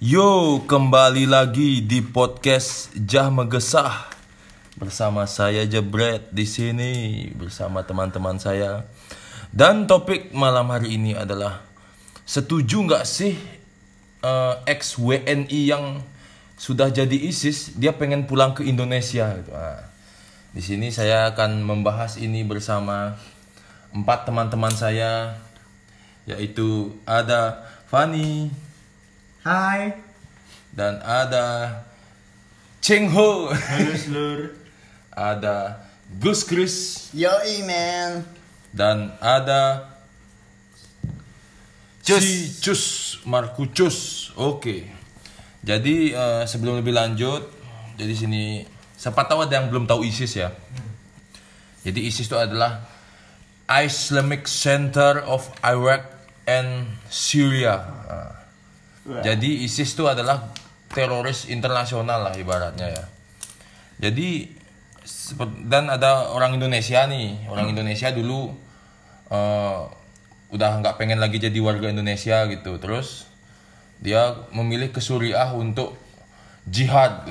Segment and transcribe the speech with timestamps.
[0.00, 4.08] Yo, kembali lagi di podcast Jah Megesah
[4.80, 6.92] bersama saya Jebret di sini
[7.36, 8.88] bersama teman-teman saya.
[9.52, 11.60] Dan topik malam hari ini adalah
[12.24, 13.36] setuju nggak sih
[14.24, 16.00] eh, ex WNI yang
[16.56, 19.52] sudah jadi ISIS dia pengen pulang ke Indonesia gitu.
[19.52, 19.84] Nah,
[20.56, 23.20] di sini saya akan membahas ini bersama
[23.92, 25.36] empat teman-teman saya
[26.24, 28.52] yaitu ada Fani,
[29.42, 29.94] Hai.
[30.74, 31.78] dan ada
[32.78, 34.50] Cheng Ho, Halo seluruh.
[35.10, 35.82] ada
[36.22, 38.22] Gus Chris, Yoi man
[38.70, 39.90] dan ada
[42.00, 42.22] Cus.
[42.22, 42.82] si Cus
[43.26, 44.30] Markucus.
[44.38, 44.88] Oke.
[45.60, 47.44] Jadi eh, sebelum lebih lanjut,
[47.98, 48.62] jadi sini
[48.94, 50.54] siapa tahu ada yang belum tahu ISIS ya.
[51.82, 52.86] Jadi ISIS itu adalah
[53.68, 56.06] Islamic Center of Iraq
[56.48, 57.84] and Syria.
[57.84, 58.37] Nah,
[59.08, 60.52] Jadi ISIS itu adalah
[60.92, 63.04] teroris internasional lah ibaratnya ya.
[63.98, 64.56] Jadi
[65.64, 68.52] dan ada orang Indonesia nih, orang Indonesia dulu
[69.32, 69.80] eh,
[70.48, 73.28] udah nggak pengen lagi jadi warga Indonesia gitu, terus
[73.98, 75.96] dia memilih ke Suriah untuk
[76.68, 77.24] jihad,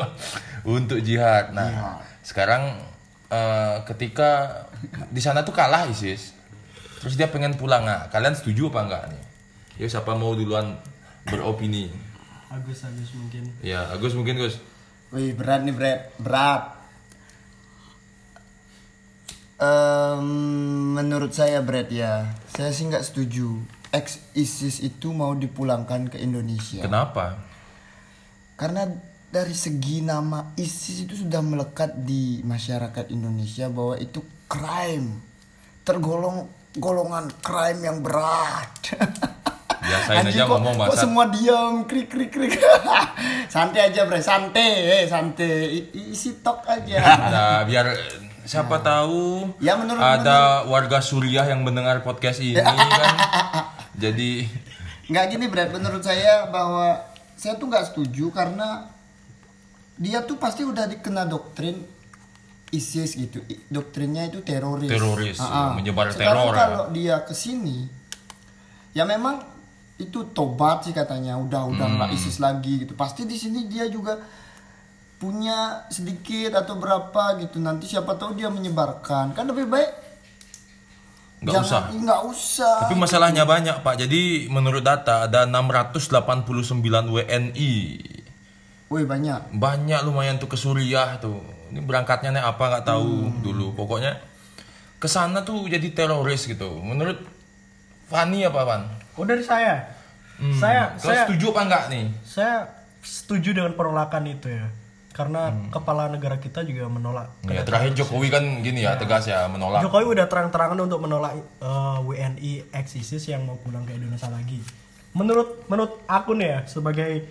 [0.76, 1.52] untuk jihad.
[1.56, 2.76] Nah sekarang
[3.32, 4.64] eh, ketika
[5.08, 6.36] di sana tuh kalah ISIS,
[7.00, 7.84] terus dia pengen pulang.
[7.84, 9.22] Nah kalian setuju apa enggak nih?
[9.84, 10.76] Yuk siapa mau duluan
[11.26, 11.90] beropini?
[12.48, 13.50] Agus Agus mungkin.
[13.60, 14.62] Ya Agus mungkin Gus.
[15.14, 16.62] Wih berat nih berat Berat
[19.56, 20.26] Em,
[20.98, 23.62] Menurut saya berat ya Saya sih nggak setuju
[23.94, 27.38] Ex ISIS itu mau dipulangkan ke Indonesia Kenapa?
[28.58, 28.82] Karena
[29.30, 35.20] dari segi nama ISIS itu sudah melekat di masyarakat Indonesia bahwa itu crime
[35.86, 38.72] tergolong golongan crime yang berat.
[39.98, 42.52] Biasain Anjing, aja kok, ngomong kok bahasa semua diam krik krik krik.
[43.54, 45.52] santai aja bre, santai, eh, santai.
[45.92, 47.00] Isi tok aja.
[47.26, 47.86] Nah, biar
[48.42, 52.76] siapa tahu Ya, menurut- ada warga Suriah yang mendengar podcast ini kan.
[53.96, 54.44] Jadi
[55.06, 56.98] nggak gini berat menurut saya bahwa
[57.32, 58.90] saya tuh nggak setuju karena
[59.96, 61.78] dia tuh pasti udah dikena doktrin
[62.68, 65.68] ISIS gitu doktrinnya itu teroris Teroris, Ah, ah.
[65.72, 66.52] menyebar teror, Sekarang ya.
[66.52, 67.86] kalau dia ke sini
[68.92, 69.40] ya memang
[69.96, 72.16] itu tobat sih katanya udah udah nggak Hmm.
[72.16, 74.20] ISIS lagi gitu pasti di sini dia juga
[75.16, 79.88] punya sedikit atau berapa gitu nanti siapa tahu dia menyebarkan kan lebih baik
[81.36, 81.82] nggak usah.
[81.92, 83.94] nggak usah Tapi masalahnya banyak Pak.
[84.00, 86.48] Jadi menurut data ada 689
[87.12, 87.72] WNI.
[88.88, 91.44] woi banyak Banyak lumayan tuh ke Suriah tuh.
[91.68, 93.40] Ini berangkatnya nih apa nggak tahu Hmm.
[93.44, 93.76] dulu.
[93.76, 94.16] Pokoknya
[94.96, 96.80] ke sana tuh jadi teroris gitu.
[96.80, 97.20] Menurut
[98.08, 98.82] Fani apa Pan?
[99.16, 99.96] Oh dari saya.
[100.36, 102.04] Hmm, Saya kau saya setuju apa enggak nih?
[102.20, 102.54] saya
[103.00, 104.68] setuju dengan penolakan itu ya.
[105.16, 107.32] Karena kepala negara kita juga menolak.
[107.48, 109.80] Ya, terakhir Jokowi kan gini ya, tegas ya menolak.
[109.80, 114.60] Jokowi udah terang-terangan untuk menolak eh, WNI ex ISIS yang mau pulang ke Indonesia lagi.
[115.16, 117.24] Menurut menurut aku nih ya sebagai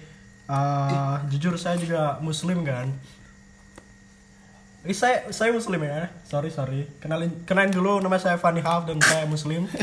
[0.49, 2.89] eh, jujur saya juga muslim kan.
[4.81, 6.09] Eh, saya saya muslim ya.
[6.25, 6.89] Sorry sorry.
[6.97, 9.69] Kenalin kenalin dulu nama saya Fani Haf dan saya muslim.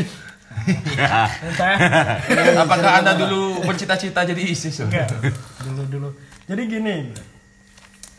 [2.63, 4.85] Apakah Anda dulu bercita-cita jadi ISIS?
[4.85, 5.09] Enggak,
[5.65, 6.09] dulu dulu.
[6.47, 6.97] Jadi gini,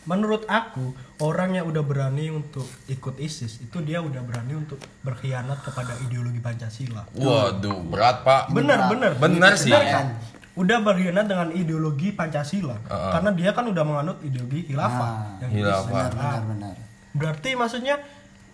[0.04, 0.92] menurut aku
[1.24, 6.40] orang yang udah berani untuk ikut ISIS itu dia udah berani untuk berkhianat kepada ideologi
[6.40, 7.08] Pancasila.
[7.16, 8.52] Waduh, berat Pak.
[8.52, 9.72] Bener bener Bener sih.
[9.72, 10.20] kan?
[10.54, 15.42] Udah berkhianat dengan ideologi Pancasila karena dia kan udah menganut ideologi khilafah.
[15.42, 16.04] yang Khilafah.
[16.14, 16.74] Benar benar
[17.14, 17.98] Berarti maksudnya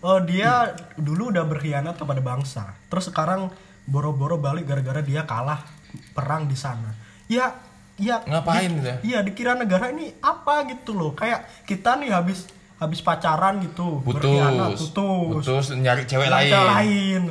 [0.01, 2.77] eh, dia dulu udah berkhianat kepada bangsa.
[2.89, 3.53] Terus sekarang
[3.87, 5.65] boro-boro balik gara-gara dia kalah
[6.13, 6.93] perang di sana.
[7.27, 7.55] Ya,
[7.97, 8.97] ya Ngapain di- ya?
[9.01, 11.15] Iya, dikira negara ini apa gitu loh.
[11.15, 12.47] Kayak kita nih habis
[12.81, 14.89] habis pacaran gitu, berkhianat, Putus.
[14.91, 15.45] putus.
[15.45, 16.51] Putus nyari cewek Nyari lain.
[16.51, 17.23] cewek lain.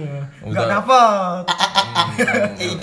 [0.46, 0.54] Udah.
[0.56, 1.44] Gak dapet.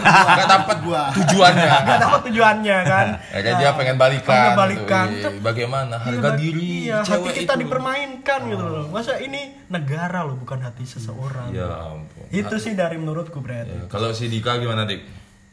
[0.02, 0.76] Gak dapat
[1.14, 1.70] tujuannya.
[1.86, 3.06] Gak dapet tujuannya kan.
[3.22, 4.34] Akhirnya dia pengen balikan.
[4.34, 5.06] Pengen balikan.
[5.08, 7.60] Wih, Bagaimana harga Iya, diri iya, hati cewek kita itu?
[7.62, 8.84] dipermainkan gitu loh.
[8.90, 11.50] Masa ini negara loh bukan hati seseorang.
[11.52, 12.26] Ya ampun.
[12.28, 13.64] Itu sih dari menurutku Brad.
[13.64, 15.06] Ya, Kalau si Dika gimana Dik?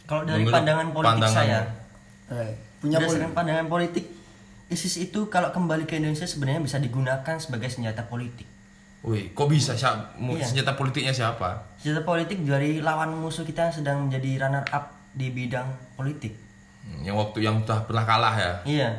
[0.04, 1.60] Kalau dari Menurut pandangan politik pandangan- saya,
[2.26, 2.50] Eh,
[2.80, 4.06] punya poli- berdasarkan pandangan politik,
[4.74, 8.50] ISIS itu kalau kembali ke Indonesia sebenarnya bisa digunakan sebagai senjata politik.
[9.02, 10.16] Wih, kok bisa siapa?
[10.18, 10.42] Iya.
[10.44, 11.76] Senjata politiknya siapa?
[11.76, 16.34] Senjata politik dari lawan musuh kita yang sedang menjadi runner up di bidang politik.
[16.82, 18.54] Hmm, Yang waktu yang telah pernah kalah ya.
[18.64, 18.90] Iya.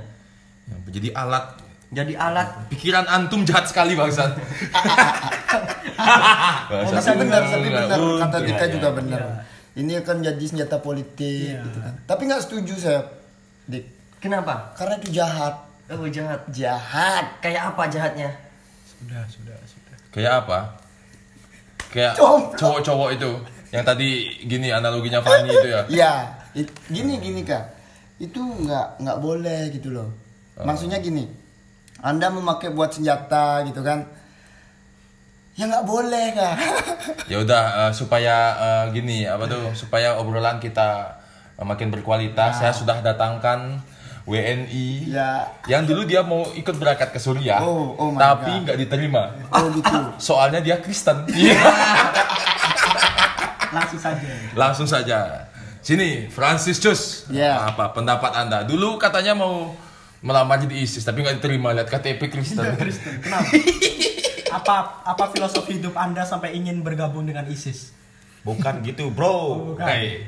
[0.64, 1.44] Yang Jadi alat
[1.88, 4.34] Jadi alat pikiran antum jahat sekali bangsat.
[6.66, 7.86] Oh, bisa benar, tapi benar
[8.18, 8.72] kata Iya, Dika iya.
[8.72, 9.20] juga benar.
[9.74, 11.62] ini akan jadi senjata politik Iya.
[11.62, 13.00] gitu kan tapi nggak setuju saya
[13.66, 13.84] dik
[14.18, 14.72] Kenapa?
[14.74, 15.54] karena itu jahat
[15.92, 16.40] Oh jahat.
[16.48, 18.30] jahat Kayak apa jahatnya?
[18.88, 19.96] Sudah, sudah, sudah.
[20.08, 20.58] Kayak apa?
[21.92, 22.14] Kayak
[22.56, 23.30] cowok-cowok itu
[23.74, 25.82] yang tadi gini analoginya Fanny itu ya.
[25.90, 26.12] Iya,
[26.86, 27.74] gini gini kak,
[28.22, 30.14] itu nggak nggak boleh gitu loh.
[30.54, 31.26] Maksudnya gini,
[31.98, 34.06] anda memakai buat senjata gitu kan?
[35.58, 36.54] Ya nggak boleh kak.
[37.30, 41.18] Ya udah eh, supaya eh, gini apa tuh supaya obrolan kita
[41.58, 43.82] eh, makin berkualitas saya sudah datangkan
[44.24, 49.36] WNI ya, yang dulu dia mau ikut berangkat ke Suriah Oh, oh tapi nggak diterima
[49.52, 49.98] oh gitu.
[50.32, 51.60] soalnya dia Kristen Iya.
[53.74, 54.28] Langsung saja.
[54.54, 55.18] langsung saja
[55.80, 57.68] sini Francis Cus Ya.
[57.68, 59.76] apa pendapat anda dulu katanya mau
[60.24, 63.20] melamar jadi ISIS tapi nggak diterima lihat KTP Kristen Kristen.
[63.20, 63.50] Kenapa?
[64.56, 67.90] apa apa filosofi hidup Anda sampai ingin bergabung dengan ISIS?
[68.46, 69.74] Bukan gitu, bro.
[69.74, 69.82] Bukan.
[69.82, 70.22] Hai.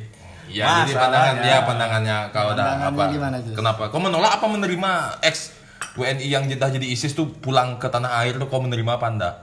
[0.47, 3.03] Ya, jadi pandangan dia pandangannya kau udah apa?
[3.11, 3.37] gimana?
[3.43, 3.83] Kenapa?
[3.91, 5.53] Kau menolak apa menerima ex
[5.97, 9.35] WNI yang jatah jadi ISIS tuh pulang ke tanah air tuh kau menerima apa enggak?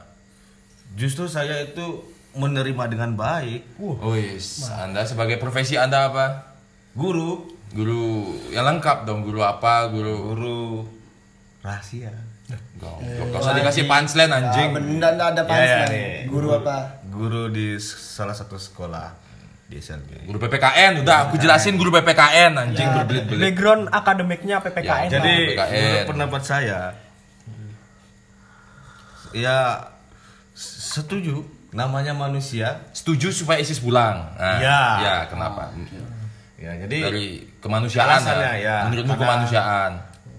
[0.94, 3.78] Justru saya itu menerima dengan baik.
[3.82, 4.70] Oh yes.
[4.70, 6.56] Anda sebagai profesi Anda apa?
[6.94, 9.26] Guru, Guru yang lengkap dong.
[9.26, 9.90] Guru apa?
[9.90, 10.62] Guru guru
[11.66, 12.14] rahasia.
[12.78, 13.34] Goblok.
[13.34, 14.70] Gak usah dikasih punchline anjing.
[14.70, 15.90] Ah, benda ada Ya, ya, punchline.
[15.90, 16.12] nih.
[16.30, 16.78] Guru apa?
[17.10, 19.23] Guru di salah satu sekolah
[20.24, 23.42] Guru PPKN udah aku jelasin guru PPKN anjing berbelit-belit.
[23.44, 25.06] Background akademiknya PPKN.
[25.06, 25.74] Ya, Jadi PPKN.
[25.74, 26.80] menurut pendapat saya
[29.32, 29.90] ya
[30.54, 31.42] setuju
[31.74, 34.30] namanya manusia Setuju supaya ISIS pulang.
[34.38, 34.82] Nah, Ya.
[35.02, 35.74] Ya, kenapa?
[36.56, 37.28] ya jadi Dari
[37.60, 38.78] kemanusiaan Alasannya, ya.
[38.88, 39.92] Menurutmu Karena- kemanusiaan.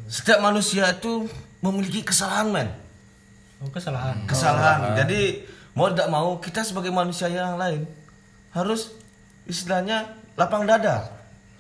[0.06, 1.26] setiap manusia itu
[1.58, 2.68] memiliki kesalahan men
[3.58, 4.22] Oh, kesalahan.
[4.24, 5.42] kesalahan jadi
[5.72, 7.88] mau tidak mau kita sebagai manusia yang lain
[8.52, 8.92] harus
[9.46, 10.04] istilahnya
[10.34, 11.10] lapang dada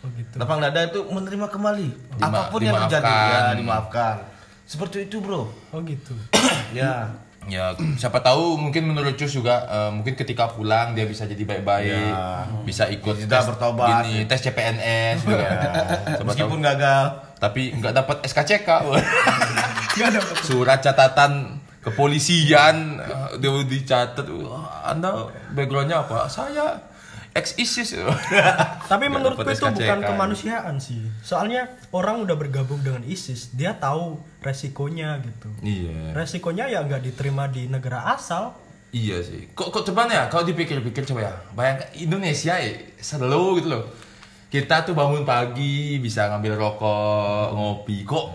[0.00, 0.36] Oh gitu.
[0.36, 3.30] lapang dada itu menerima kembali Dima- apa pun yang terjadi dimaafkan.
[3.30, 4.14] ya dimaafkan
[4.64, 6.12] seperti itu bro Oh gitu.
[6.74, 7.08] ya
[7.44, 11.92] Ya, siapa tahu mungkin menurut Cus juga eh, mungkin ketika pulang dia bisa jadi baik-baik,
[11.92, 12.48] Ya.
[12.64, 14.00] bisa ikut Bisa tes bertobat.
[14.00, 15.44] gini, tes CPNS juga.
[16.10, 16.64] Siapa meskipun tahu.
[16.64, 17.04] gagal
[17.36, 18.68] tapi nggak dapat SKCK.
[20.42, 25.12] Surat catatan kepolisian eh, dia dicatat "Wah, Anda
[25.52, 26.24] backgroundnya apa?
[26.26, 26.80] Saya
[27.34, 27.98] ex ISIS.
[28.90, 30.08] Tapi menurutku itu bukan SKCK.
[30.08, 31.02] kemanusiaan sih.
[31.20, 35.50] Soalnya orang udah bergabung dengan ISIS, dia tahu resikonya gitu.
[35.60, 36.14] Iya.
[36.14, 38.54] Resikonya ya nggak diterima di negara asal.
[38.94, 39.50] Iya sih.
[39.50, 41.34] Kok kok coba ya, kalau dipikir-pikir coba ya.
[41.58, 42.70] Bayangkan Indonesia ya,
[43.02, 43.84] selalu gitu loh.
[44.54, 48.06] Kita tuh bangun pagi bisa ngambil rokok, ngopi.
[48.06, 48.26] Kok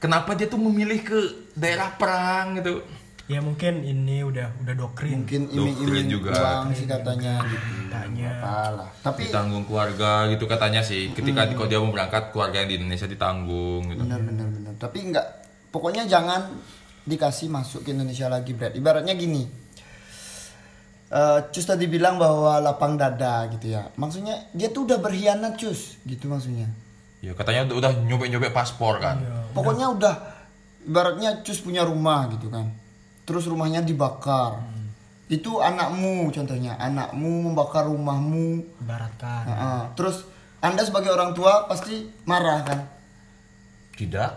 [0.00, 1.18] kenapa dia tuh memilih ke
[1.52, 2.80] daerah perang gitu?
[3.28, 5.20] Ya mungkin ini udah udah doktrin.
[5.20, 6.32] Mungkin Doktrin iming-iming juga.
[6.32, 7.68] uang sih katanya gitu.
[7.92, 8.32] Tanya.
[8.40, 8.90] Apalah.
[9.04, 11.12] Tapi Ditanggung keluarga gitu katanya sih.
[11.12, 14.00] Ketika kalau dia mau berangkat, keluarga yang di Indonesia ditanggung gitu.
[14.00, 14.72] benar benar benar.
[14.80, 15.26] Tapi nggak
[15.68, 16.56] pokoknya jangan
[17.04, 18.72] dikasih masuk ke Indonesia lagi Brad.
[18.72, 19.44] Ibaratnya gini.
[21.08, 23.92] Eh, Cus tadi bilang bahwa lapang dada gitu ya.
[23.96, 26.68] Maksudnya dia tuh udah berkhianat Cus, gitu maksudnya.
[27.24, 29.20] Ya katanya udah, udah nyobek-nyobek paspor kan.
[29.52, 30.14] Pokoknya udah
[30.84, 32.87] ibaratnya Cus punya rumah gitu kan.
[33.28, 34.64] Terus rumahnya dibakar.
[35.28, 38.64] Itu anakmu contohnya, anakmu membakar rumahmu.
[38.80, 39.44] Baratkan.
[39.44, 39.80] Heeh.
[39.92, 40.24] Terus
[40.58, 42.80] Anda sebagai orang tua pasti marah kan?
[43.92, 44.30] tidak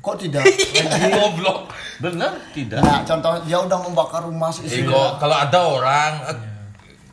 [0.00, 0.42] Kok tidak?
[1.14, 1.70] Goblok.
[1.98, 6.36] benar tidak Nah, contoh dia udah membakar rumah Eh, kok- kalau ada orang eh,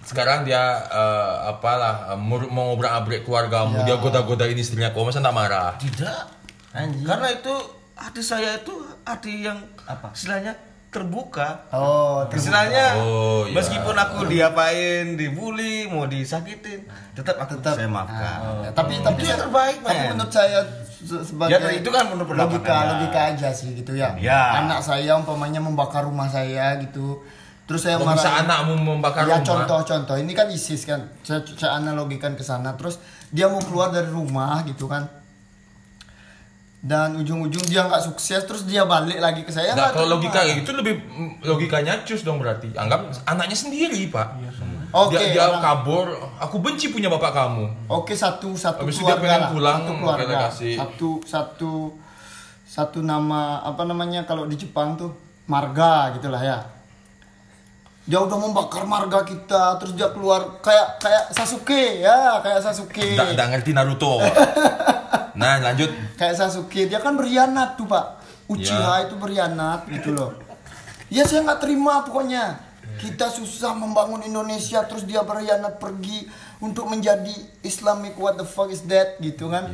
[0.01, 5.33] sekarang dia eh, apalah eh, mau mau ngobrak-abrik keluargamu, dia goda-godain istrinya kok masa enggak
[5.35, 5.71] marah?
[5.77, 6.29] tidak
[6.71, 7.05] Anjing.
[7.05, 7.53] karena itu
[7.93, 10.53] hati saya itu hati yang apa istilahnya
[10.95, 13.51] terbuka Oh, Istilahnya Oh, iya.
[13.53, 18.71] meskipun aku diapain, dibully, mau disakitin, tetap aku tetap saya maafkan.
[18.71, 20.07] tapi tapi Itu yang terbaik, tapi men.
[20.11, 20.59] menurut saya
[20.97, 24.15] se- sebagai Ya, itu kan menurut pendapat logika logika aja sih gitu ya.
[24.15, 24.57] Ya.
[24.57, 27.19] Anak saya umpamanya membakar rumah saya gitu.
[27.65, 28.41] Terus saya Kok bisa marah.
[28.61, 29.43] anakmu membakar ya rumah?
[29.43, 31.11] contoh-contoh ini kan ISIS kan.
[31.19, 32.73] Saya, saya analogikan ke sana.
[32.73, 35.09] Terus dia mau keluar dari rumah gitu kan.
[36.85, 39.73] Dan ujung-ujung dia nggak sukses, terus dia balik lagi ke saya.
[39.73, 42.69] Nggak, nggak kalau logika gitu lebih mm, logikanya cus dong berarti.
[42.77, 44.27] Anggap anaknya sendiri, Pak.
[44.93, 46.05] Oke, dia dia orang- kabur,
[46.37, 47.65] aku benci punya bapak kamu.
[47.89, 49.49] Oke satu satu Habis itu dia keluarga pengen lah.
[49.49, 50.75] pulang, satu keluarga kasih.
[50.77, 51.73] satu satu
[52.65, 55.09] satu nama apa namanya kalau di Jepang tuh
[55.45, 56.59] marga gitulah ya
[58.05, 63.27] dia udah membakar marga kita terus dia keluar kayak kayak Sasuke ya kayak Sasuke Nggak
[63.33, 64.21] nggak ngerti Naruto.
[65.39, 65.89] nah, lanjut.
[66.13, 69.09] kayak Sasuke dia kan berkhianat tuh pak Uchiha Ya.
[69.09, 70.37] itu berkhianat gitu loh
[71.09, 72.61] ya saya nggak terima pokoknya
[72.95, 76.29] Kita susah membangun Indonesia terus dia berkhianat pergi
[76.61, 79.67] untuk menjadi Islamic what the fuck is that gitu kan.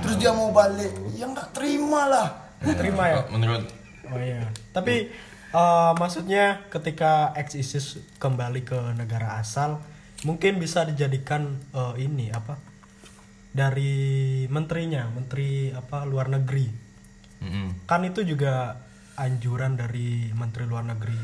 [0.00, 2.28] Terus dia mau balik, ya nggak terima lah.
[2.62, 3.66] terima ya Menurut
[4.06, 5.10] oh iya tapi
[5.52, 9.78] eh, maksudnya ketika ex ISIS kembali ke negara asal
[10.22, 12.56] mungkin bisa dijadikan eh, ini apa
[13.52, 13.94] dari
[14.48, 16.66] menterinya menteri apa luar negeri
[17.38, 17.84] Mm-mm.
[17.84, 18.80] kan itu juga
[19.12, 21.18] anjuran dari menteri luar negeri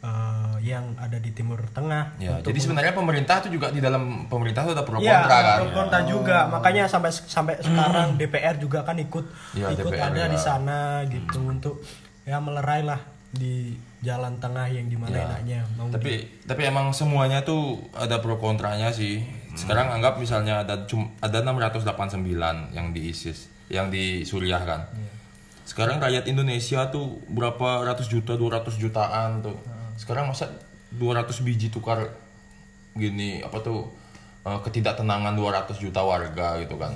[0.00, 4.66] eh, yang ada di timur tengah Ya, jadi sebenarnya pemerintah itu juga di dalam pemerintah
[4.66, 5.56] itu ada pro Iya, kontra kan.
[5.56, 6.38] pro kontra juga.
[6.48, 9.24] Makanya sampai sampai sekarang DPR juga kan ikut
[9.54, 10.26] Iya, ikut DPR ada ya.
[10.26, 11.84] di sana gitu untuk
[12.24, 13.00] ya melerai lah
[13.30, 15.22] di jalan tengah yang di mana Ya.
[15.30, 19.22] enaknya mau Tapi tapi emang semuanya tuh ada pro kontranya sih.
[19.54, 24.86] Sekarang anggap misalnya ada cum, ada 689 yang di ISIS, yang di Suriah kan.
[25.66, 29.54] Sekarang rakyat Indonesia tuh berapa ratus juta, 200 jutaan tuh.
[29.94, 30.50] Sekarang masa
[30.90, 32.10] 200 biji tukar
[32.94, 33.86] gini apa tuh
[34.42, 36.90] eh, ketidaktenangan 200 juta warga gitu kan.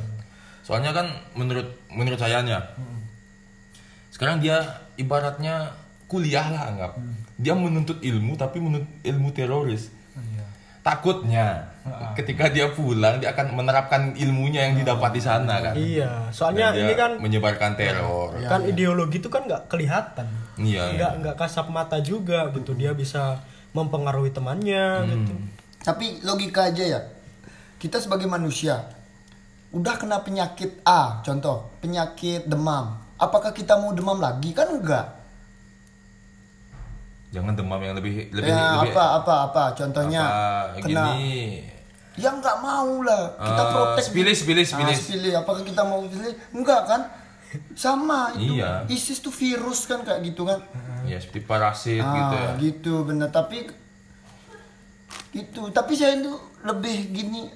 [0.67, 1.07] Soalnya kan
[1.39, 2.59] menurut menurut sayanya
[4.11, 4.63] sekarang dia
[4.95, 5.75] ibaratnya
[6.15, 6.93] kuliah lah anggap
[7.35, 9.91] dia menuntut ilmu tapi menuntut ilmu teroris
[10.85, 11.65] takutnya
[12.13, 16.93] ketika dia pulang dia akan menerapkan ilmunya yang didapat di sana kan Iya, soalnya ini
[16.93, 20.29] kan menyebarkan teror kan ideologi itu kan nggak kelihatan.
[20.61, 22.77] Iya, Nggak nggak kasat mata juga gitu.
[22.77, 23.41] Dia bisa
[23.73, 25.33] mempengaruhi temannya gitu.
[25.83, 27.01] Tapi logika aja ya.
[27.81, 28.85] Kita sebagai manusia
[29.75, 33.01] udah kena penyakit A, contoh penyakit demam.
[33.17, 34.53] Apakah kita mau demam lagi?
[34.53, 35.24] Kan enggak.
[37.35, 39.65] Jangan demam yang lebih lebih ya lebih apa apa apa?
[39.75, 41.05] Contohnya apa, kena.
[41.13, 41.67] gini.
[42.15, 43.35] Ya nggak mau lah.
[43.35, 44.99] Kita Eh, protek sepilis, sepilis, Ah, sepilis.
[45.01, 45.33] sepilih.
[45.35, 47.01] apakah kita mau pilih enggak kan?
[47.73, 48.87] Sama itu Iya.
[48.87, 50.63] ISIS tuh virus kan kayak gitu kan?
[51.05, 52.51] Ya seperti parasit ah, gitu ya.
[52.61, 53.29] gitu bener.
[53.29, 53.67] Tapi
[55.33, 55.63] gitu.
[55.69, 56.31] Tapi saya itu
[56.63, 57.51] lebih gini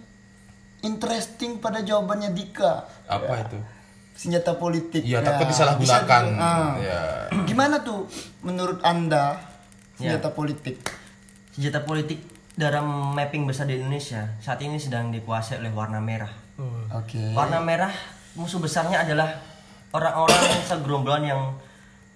[0.80, 2.86] interesting pada jawabannya Dika.
[3.06, 3.58] Apa itu?
[4.12, 5.00] Senjata politik.
[5.00, 6.74] Iya Ya, bisa disalahgunakan di- ah.
[6.76, 7.00] ya
[7.44, 9.38] gimana tuh menurut anda
[9.98, 10.78] senjata politik
[11.50, 12.22] Senjata politik
[12.54, 16.30] dalam mapping besar di Indonesia saat ini sedang dikuasai oleh warna merah.
[16.88, 17.90] oke Warna merah
[18.34, 19.30] musuh besarnya adalah
[19.90, 21.42] orang-orang segerombolan yang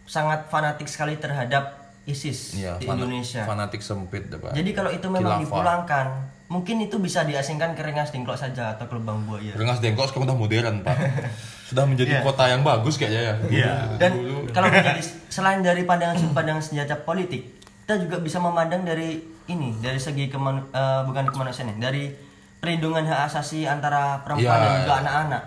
[0.05, 3.43] sangat fanatik sekali terhadap ISIS Iya, di fana- Indonesia.
[3.43, 4.51] fanatik sempit Pak.
[4.53, 5.43] Jadi kalau itu memang Khilafah.
[5.47, 6.07] dipulangkan,
[6.49, 9.55] mungkin itu bisa diasingkan ke Rengas Dengklok saja atau ke Lubang Buaya.
[9.55, 10.99] Rengas Dengklok sekarang udah modern pak
[11.71, 12.23] sudah menjadi Iya.
[12.23, 14.13] kota yang bagus kayaknya ya Dan
[14.51, 14.99] kalau menjadi
[15.29, 17.62] selain dari pandangan sudut pandang senjata politik,
[17.93, 19.21] kita juga bisa memandang dari
[19.53, 22.09] ini, dari segi keman, eh, bukan kemanusiaan ya, dari
[22.57, 25.01] perlindungan hak asasi antara perempuan Iya, dan juga iya.
[25.05, 25.43] anak-anak.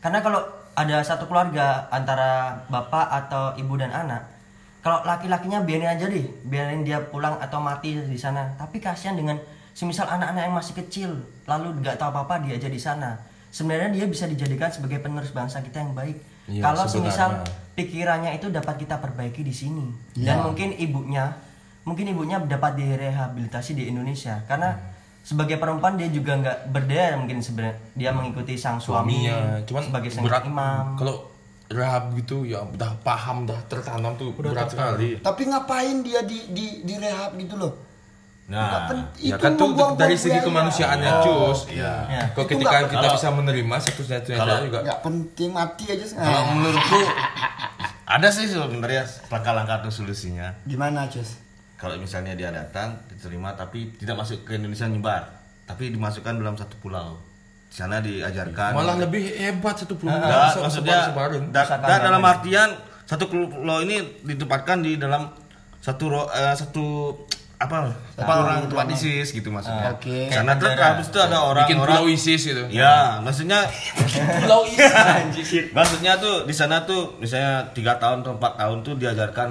[0.00, 0.40] Karena kalau
[0.72, 4.24] ada satu keluarga antara bapak atau ibu dan anak,
[4.80, 8.56] kalau laki-lakinya biarin aja deh, biarin dia pulang atau mati di sana.
[8.56, 9.36] Tapi kasihan dengan
[9.76, 11.10] semisal anak-anak yang masih kecil,
[11.44, 13.12] lalu nggak tahu apa-apa dia aja di sana.
[13.52, 16.16] Sebenarnya dia bisa dijadikan sebagai penerus bangsa kita yang baik.
[16.48, 17.76] Iya, kalau semisal sebenarnya.
[17.76, 19.86] pikirannya itu dapat kita perbaiki di sini
[20.18, 21.49] dan mungkin ibunya
[21.82, 24.40] mungkin ibunya dapat direhabilitasi di Indonesia.
[24.44, 24.76] Karena
[25.20, 27.76] sebagai perempuan dia juga nggak berdaya mungkin sebenarnya.
[27.92, 30.44] Dia mengikuti sang suami suaminya cuman sebagai sang berat.
[30.44, 30.96] imam.
[30.96, 31.16] Kalau
[31.66, 35.18] rehab gitu ya udah paham udah tertanam tuh berat sekali.
[35.18, 37.74] Tapi ngapain dia di di di rehab gitu loh?
[38.50, 41.70] Nah, pen- ya kan tuh dari segi kemanusiaannya Oh, cus.
[41.70, 42.02] iya.
[42.10, 42.22] Ya.
[42.34, 44.78] kok Itu ketika nggak- kita kalau- bisa menerima satu satunya Kalau- juga.
[44.82, 46.98] Nggak penting mati aja Kalau sekarang menurutku
[48.10, 50.50] ada sih sebenarnya langkah-langkah atau solusinya.
[50.64, 51.38] gimana Cus
[51.80, 55.22] Kalau misalnya dia datang diterima tapi tidak masuk ke Indonesia nyebar,
[55.64, 57.16] tapi dimasukkan dalam satu pulau.
[57.66, 58.74] Di sana diajarkan.
[58.74, 60.98] malah lebih hebat satu pulau Enggak, Bisa maksudnya
[61.48, 62.68] da- da- dalam artian
[63.04, 65.30] satu pulau ini ditempatkan di dalam
[65.78, 67.14] satu eh, satu
[67.60, 69.92] apa apa orang tempat ISIS gitu maksudnya.
[69.92, 70.32] Oke.
[70.32, 73.68] Karena terus habis itu ada bikin pulau ISIS gitu Ya, maksudnya
[74.40, 79.48] pulau ISIS maksudnya tuh di sana tuh misalnya tiga tahun atau empat tahun tuh diajarkan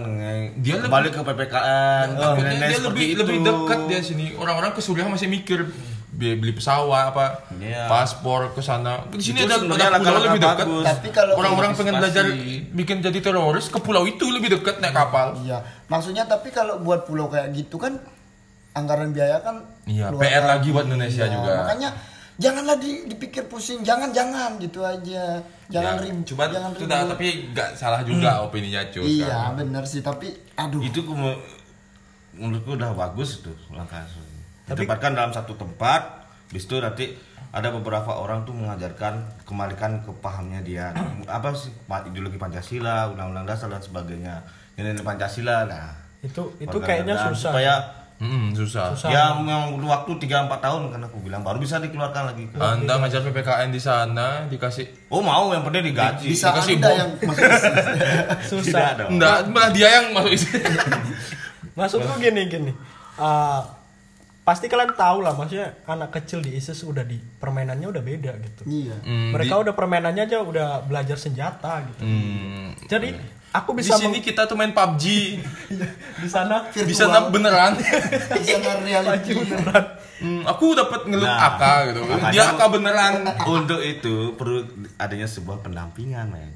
[0.58, 3.20] Dia kembali ke PPKN, mengenai dia lebih itu.
[3.22, 5.70] lebih dekat dia sini orang-orang ke Suriah masih mikir
[6.20, 7.88] beli, beli pesawat apa Iya.
[7.88, 9.08] paspor ke sana.
[9.08, 10.58] Di sini ada, ada pulau lebih dekat.
[10.62, 10.86] bagus.
[10.86, 12.26] Tapi kalau orang-orang pengen belajar
[12.70, 15.40] bikin jadi teroris ke pulau itu lebih dekat naik kapal.
[15.40, 15.64] Iya.
[15.88, 17.96] Maksudnya tapi kalau buat pulau kayak gitu kan
[18.72, 21.54] anggaran biaya kan Iya, PR lagi buat Indonesia Iya, juga.
[21.64, 21.90] makanya
[22.36, 25.40] janganlah di- dipikir pusing jangan jangan gitu aja.
[25.68, 29.56] Jangan Ya, ribut cuma jangan itu dah, tapi nggak salah juga opininya Cus iya kan.
[29.56, 30.82] bener sih tapi aduh.
[30.82, 31.06] Itu
[32.34, 34.02] menurutku udah bagus tuh langkah
[34.70, 37.14] ditempatkan dalam satu tempat bis itu nanti
[37.50, 40.94] ada beberapa orang tuh mengajarkan kembalikan ke pahamnya dia
[41.28, 41.74] apa sih
[42.06, 47.76] ideologi pancasila undang-undang dasar dan sebagainya nilai Pancasila nah itu itu kayaknya susah supaya
[48.20, 48.92] Hmm, susah.
[49.08, 52.52] Ya memang butuh waktu 3 4 tahun kan aku bilang baru bisa dikeluarkan lagi.
[52.52, 56.36] Anda ngajar PPKN di sana dikasih Oh mau yang penting digaji.
[56.36, 56.98] Bisa Dikasih anda bom.
[57.00, 57.64] yang masuk ISIS.
[57.64, 59.10] Tidak susah dong.
[59.16, 60.52] Enggak, malah dia yang masuk isi.
[61.72, 62.72] maksudku gini gini
[63.16, 63.60] Eh,
[64.50, 68.62] pasti kalian tahu lah maksudnya anak kecil di ISIS udah di permainannya udah beda gitu
[68.66, 68.98] Iya.
[69.06, 73.14] Hmm, mereka di, udah permainannya aja udah belajar senjata gitu hmm, jadi
[73.54, 75.06] aku di bisa sini kita tuh main PUBG.
[76.22, 77.78] di sana di sana beneran.
[78.38, 79.38] Bisa reality.
[79.38, 79.86] beneran
[80.20, 82.00] Hmm, aku dapat ngelut Nah, AK gitu.
[82.36, 83.14] Dia AK beneran.
[83.56, 84.68] Untuk itu perlu
[85.00, 86.52] adanya sebuah pendampingan, men.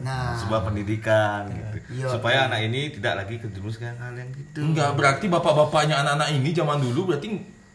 [0.00, 1.76] Nah, Sebuah pendidikan gitu.
[1.92, 2.06] Iya.
[2.08, 4.58] Supaya anak ini tidak lagi kejerumuskan hal yang gitu.
[4.62, 7.28] Enggak, berarti bapak-bapaknya anak-anak ini zaman dulu berarti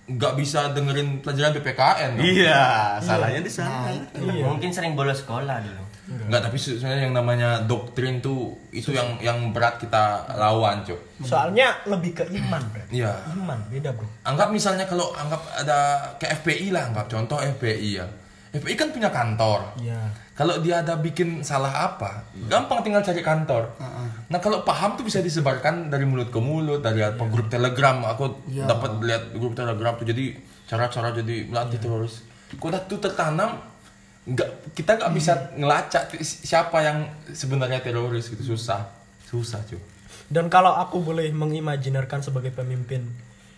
[0.05, 2.09] nggak bisa dengerin pelajaran PPKN.
[2.13, 2.25] dong?
[2.25, 2.63] Iya,
[2.99, 3.89] salahnya di sana.
[3.89, 5.83] iya Mungkin sering bolos sekolah dulu.
[6.05, 11.25] Enggak, tapi sebenarnya yang namanya doktrin tuh itu yang yang berat kita lawan, Cok.
[11.25, 13.25] soalnya lebih ke iman bro Iya.
[13.33, 15.77] iman beda bro Anggap misalnya kalau anggap ada
[16.17, 18.05] kayak FPI lah, anggap contoh FPI ya.
[18.53, 19.65] FPI kan punya kantor.
[19.79, 19.97] iya
[20.35, 23.71] Kalau dia ada bikin salah apa, gampang tinggal cari kantor.
[24.25, 28.03] Nah kalau paham tuh bisa disebarkan dari mulut ke mulut, dari apa grup Telegram.
[28.05, 32.27] Aku dapat lihat grup Telegram tuh jadi cara-cara jadi melatih teroris.
[32.51, 33.63] Kok udah tuh tertanam,
[34.25, 36.97] nggak kita nggak bisa ngelacak si- siapa yang
[37.29, 38.43] sebenarnya teroris gitu.
[38.45, 38.91] Susah,
[39.23, 39.79] susah cuy.
[40.25, 43.05] dan kalau aku boleh mengimajinarkan sebagai pemimpin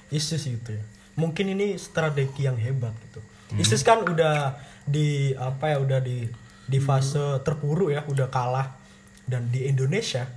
[0.10, 0.84] ISIS gitu ya
[1.16, 3.24] mungkin ini strategi yang hebat gitu.
[3.56, 6.28] ISIS kan udah di apa ya udah di
[6.68, 8.76] di fase terpuruk ya udah kalah
[9.24, 10.28] dan di Indonesia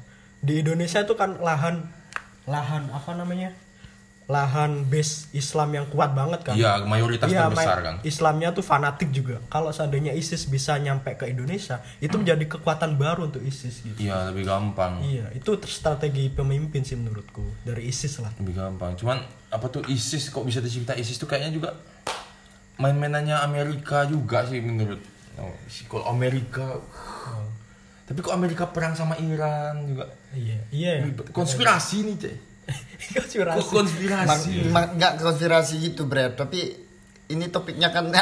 [0.40, 1.84] di Indonesia itu kan lahan
[2.46, 3.52] lahan apa namanya
[4.30, 7.94] lahan base Islam yang kuat banget kan Iya mayoritas Iya, terbesar kan.
[8.06, 9.42] Islamnya tuh fanatik juga.
[9.50, 13.98] Kalau seandainya ISIS bisa nyampe ke Indonesia, itu menjadi kekuatan baru untuk ISIS gitu.
[13.98, 15.02] Iya lebih gampang.
[15.02, 18.30] Iya, itu strategi pemimpin sih menurutku dari ISIS lah.
[18.38, 19.18] lebih gampang cuman
[19.50, 21.74] apa tuh ISIS kok bisa disebut ISIS tuh kayaknya juga
[22.78, 25.02] main-mainannya Amerika juga sih menurut
[25.40, 25.52] oh,
[25.86, 26.78] kalau Amerika
[28.04, 30.92] tapi kok Amerika perang sama Iran juga Iya, iya.
[31.00, 31.10] ya.
[31.30, 32.36] konspirasi nih cek
[33.16, 33.56] Konspirasi.
[33.56, 36.30] kok konspirasi Mak- nggak konspirasi gitu, Bre.
[36.30, 36.70] Tapi
[37.28, 38.06] ini topiknya kan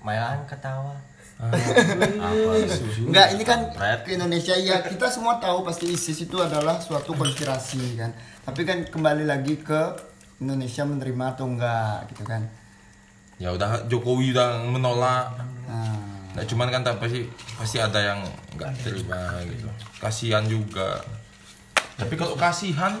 [0.00, 0.96] Mailan ketawa.
[3.00, 3.72] Enggak, ini kan
[4.04, 8.10] ke Indonesia ya kita semua tahu pasti ISIS itu adalah suatu konspirasi kan.
[8.44, 9.80] Tapi kan kembali lagi ke
[10.38, 12.44] Indonesia menerima atau enggak gitu kan.
[13.40, 15.26] Ya udah Jokowi udah menolak
[15.64, 15.94] Nah,
[16.32, 17.20] nah cuman kan tapi pasti
[17.54, 18.18] pasti ada yang
[18.52, 20.98] nggak terima gitu kasihan juga
[21.96, 22.94] tapi kalau kasihan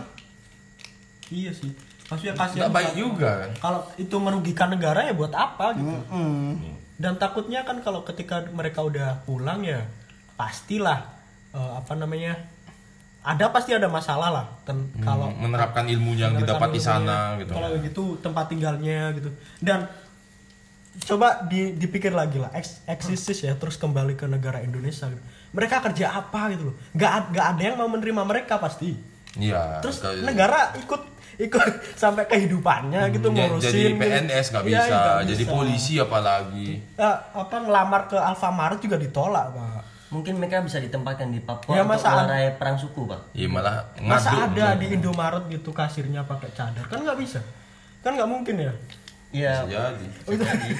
[1.28, 1.70] Iya sih.
[2.06, 2.58] Maksudnya kasihan.
[2.60, 5.94] nggak baik kalau- juga kan Kalau itu merugikan negara ya buat apa gitu.
[6.08, 6.52] mm,
[6.96, 9.86] Dan takutnya kan kalau ketika mereka udah pulang ya
[10.34, 11.06] pastilah
[11.50, 12.34] eh, apa namanya?
[13.20, 14.46] Ada pasti ada masalah lah.
[14.64, 19.30] Ten- kalau menerapkan ilmu yang didapat di sana gitu Kalau gitu tempat tinggalnya gitu.
[19.58, 19.86] Dan
[21.00, 25.06] coba di- dipikir lagi lah, ex eksisis ya, terus kembali ke negara Indonesia.
[25.06, 25.22] gitu.
[25.50, 26.76] Mereka kerja apa gitu loh?
[26.92, 28.94] Gak, ad- gak ada yang mau menerima mereka pasti.
[29.32, 31.02] iya Terus kayak- negara ikut
[31.38, 31.62] ikut
[32.02, 33.64] sampai kehidupannya gitu Ja- ngurusin.
[33.64, 34.00] jadi gitu.
[34.00, 35.52] PNS nggak Iya, bisa, nggak jadi bisa.
[35.52, 36.68] polisi apalagi.
[36.92, 39.82] Eh, apa ngelamar ke Alfamart juga ditolak, Pak.
[40.10, 43.30] Mungkin mereka bisa ditempatkan di Papua Ya, untuk masa- melerai perang suku, Pak.
[43.32, 46.82] Iya malah Masa ada di Indomaret gitu kasirnya pakai cadar?
[46.84, 47.38] Kan nggak bisa.
[48.00, 48.74] Kan nggak mungkin ya.
[49.30, 49.66] Iya.
[50.26, 50.70] Bisa jadi.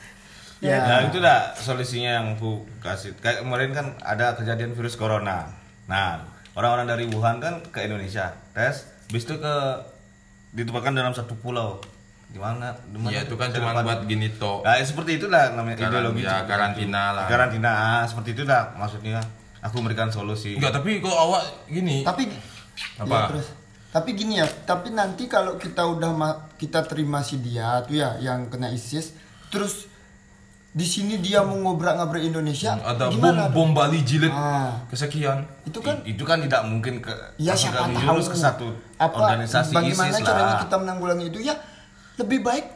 [0.64, 0.76] ya.
[0.82, 3.16] Nah itu dah solusinya yang aku kasih.
[3.18, 5.52] Kayak kemarin kan ada kejadian virus corona.
[5.84, 9.54] Nah orang-orang dari Wuhan kan ke Indonesia tes, bis itu ke
[10.52, 11.78] ditempatkan dalam satu pulau.
[12.30, 12.70] Di mana?
[12.86, 14.62] Di mana Iya itu kan cuma buat gini toh.
[14.62, 16.22] Nah, seperti itulah namanya Karan- ideologi.
[16.22, 17.16] ya, karantina itu.
[17.18, 17.26] lah.
[17.26, 19.18] Karantina, ah, seperti itu dah maksudnya.
[19.60, 20.54] Aku memberikan solusi.
[20.56, 22.00] Enggak, tapi kalau awak gini.
[22.00, 22.30] Tapi
[22.96, 23.12] Apa?
[23.12, 23.48] ya, terus.
[23.90, 28.20] Tapi gini ya, tapi nanti kalau kita udah ma- kita terima si dia tuh ya
[28.20, 29.16] yang kena ISIS,
[29.48, 29.88] terus
[30.70, 33.48] di sini dia mau ngobrak-ngabrak Indonesia, ada bom gimana?
[33.48, 34.76] bom Bali jilid Ah.
[34.86, 35.42] kesekian.
[35.64, 39.72] Itu kan I- itu kan tidak mungkin ke ya siapa tahu ke satu apa organisasi
[39.72, 40.60] bagaimana ISIS caranya lah.
[40.62, 41.56] kita menanggulangi itu ya
[42.16, 42.66] lebih baik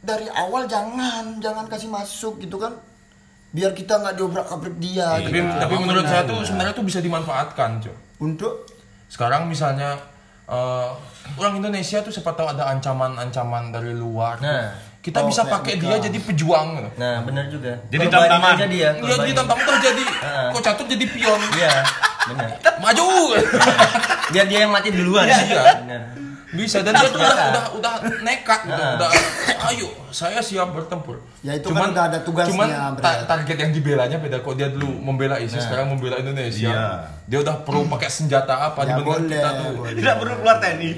[0.00, 2.74] dari awal jangan jangan kasih masuk gitu kan
[3.48, 5.48] biar kita nggak diobrak-abrik dia Tapi gitu.
[5.48, 7.96] tapi menurut saya tuh sebenarnya tuh bisa dimanfaatkan, Cok.
[8.20, 8.66] untuk
[9.08, 9.96] Sekarang misalnya
[10.48, 10.88] eh,
[11.36, 14.40] orang Indonesia tuh siapa tahu ada ancaman-ancaman dari luar.
[14.40, 14.68] Nah.
[14.98, 16.00] kita Oh, bisa pakai mereka.
[16.02, 16.90] dia jadi pejuang gitu.
[16.98, 17.72] Nah, benar juga.
[17.88, 18.58] Jadi tantangan.
[18.58, 18.90] aja dia.
[18.92, 20.04] Iya, jadi tantang tuh jadi
[20.52, 21.40] kok catur jadi pion.
[21.54, 21.72] Iya,
[22.28, 22.48] benar.
[22.82, 23.06] Maju.
[24.28, 25.24] Biar dia yang mati duluan.
[25.24, 25.62] Iya.
[25.86, 26.02] Benar.
[26.48, 28.82] Bisa dan dia tuh udah udah udah nekat gitu.
[28.96, 29.08] Udah
[29.68, 31.20] ayo saya siap bertempur.
[31.38, 34.40] Ya, itu kan udah ada tugasnya, cuman ta- target yang dibelanya beda.
[34.40, 36.66] Kok dia dulu membela ISIS sekarang membela Indonesia?
[36.66, 36.88] Iya.
[37.24, 39.72] dia udah perlu pakai senjata apa Ya, boleh, kita tuh?
[39.76, 39.92] boleh.
[39.94, 40.90] Tidak perlu keluar TNI.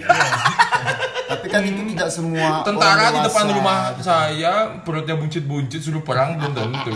[1.26, 6.38] Tapi kan itu tidak semua tentara orang di depan rumah saya perutnya buncit-buncit suruh perang
[6.38, 6.94] belum tentu.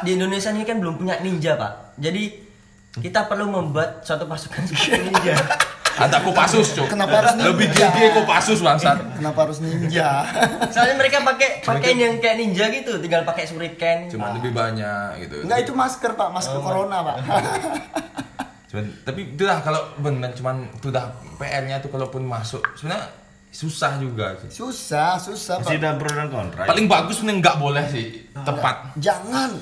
[0.00, 1.94] Di Indonesia ini kan belum punya ninja pak.
[1.96, 2.22] Jadi
[2.96, 5.34] kita perlu membuat suatu pasukan seperti ninja.
[5.98, 7.90] Ada Kopassus cok Kenapa harus lebih ninja?
[7.90, 10.22] gede Kopassus bangsat Kenapa harus ninja?
[10.70, 14.06] Soalnya mereka pakai pakaian yang kayak ninja gitu, tinggal pakai shuriken.
[14.12, 17.16] cuma lebih banyak gitu Enggak itu masker pak, masker corona pak.
[18.70, 21.10] Cuman, tapi itulah kalau benar cuman itu dah
[21.42, 23.10] PR-nya tuh kalaupun masuk sebenarnya
[23.50, 24.62] susah juga sih.
[24.62, 25.74] susah, susah pak.
[25.74, 26.70] Masih ada pro dan kontra.
[26.70, 28.94] Paling bagus sebenarnya nggak boleh sih tepat.
[28.94, 29.58] Jangan.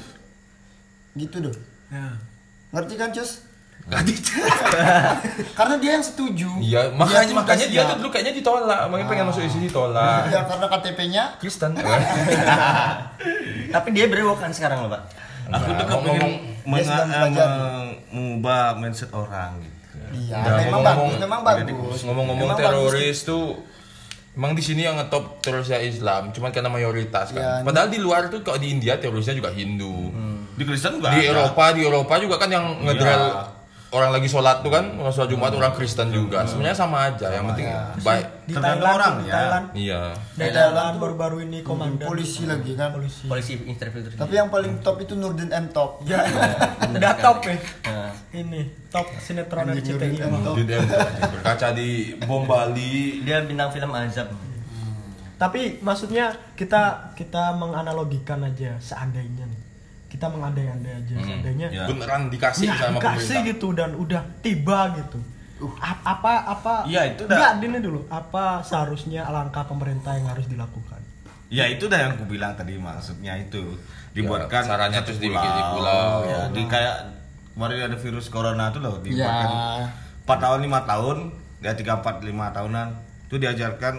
[1.16, 1.56] Gitu dong.
[1.88, 2.20] Ya.
[2.68, 3.47] Ngerti kan Cus?
[3.88, 4.20] Di-
[5.58, 6.50] Karena dia yang setuju.
[6.58, 10.28] Iya, makanya tuh makanya dia tuh dulu kayaknya ditolak, makanya pengen masuk isi ditolak.
[10.28, 11.72] Ya karena KTP-nya Kristen.
[13.74, 15.02] Tapi dia berewokan sekarang loh pak.
[15.48, 19.76] Aku tuh Nah, kepengen ngomong- mengubah mindset orang gitu.
[20.08, 21.98] Iya, Udah, memang ngomong-ngomong- bagus, memang bagus.
[22.02, 23.46] Ngomong-ngomong teroris tuh
[24.30, 27.42] Emang di sini yang ngetop terorisnya Islam, cuman karena mayoritas kan.
[27.58, 30.14] Ya, Padahal di luar tuh kalau di India terorisnya juga Hindu.
[30.54, 31.42] Di Kristen juga Di ada.
[31.42, 33.57] Eropa, di Eropa juga kan yang ngedrill Iya.
[33.88, 36.44] Orang lagi sholat tuh kan, orang sholat Jumat orang Kristen juga.
[36.44, 37.66] Sebenarnya sama aja, yang penting
[38.04, 38.26] baik.
[38.48, 39.32] Di Thailand, orang, di ya.
[39.32, 39.66] Thailand.
[39.76, 40.02] Iya.
[40.36, 42.92] Di Thailand baru-baru ini komandan polisi lagi kan.
[42.92, 43.24] polisi.
[43.28, 44.16] Polisi infiltrasi.
[44.16, 46.04] Tapi yang paling top itu Nurdin M Top.
[46.04, 46.24] Ya,
[46.92, 47.56] udah top ya.
[47.88, 48.60] Nah, Ini
[48.92, 50.16] top sinetron Anjing, RCTI.
[50.20, 51.08] Nurdin M Top.
[51.32, 53.24] Berkaca di bom Bali.
[53.24, 54.28] dia bintang film Azab.
[55.38, 59.57] Tapi maksudnya kita kita menganalogikan aja seandainya nih.
[60.18, 61.66] Kita mengandai-andai aja seandainya.
[61.70, 61.86] Ya.
[61.86, 63.48] Beneran dikasih Ya, sama dikasih pemerintah.
[63.48, 65.18] gitu dan udah tiba gitu.
[65.78, 67.34] A- apa apa Iya, itu dah.
[67.34, 68.00] Enggak, ini dulu.
[68.08, 70.98] Apa seharusnya langkah pemerintah yang harus dilakukan?
[71.48, 73.78] Ya itu dah yang aku bilang tadi maksudnya itu
[74.10, 76.26] dibuatkan Ya, caranya terus dibikin di pulau.
[76.26, 77.14] Ya, di kayak
[77.54, 79.86] kemarin ada virus corona tuh loh dibuatkan Ya.
[80.24, 81.16] 4 tahun 5 tahun
[81.58, 82.88] ya 3 4 5 tahunan
[83.24, 83.94] itu diajarkan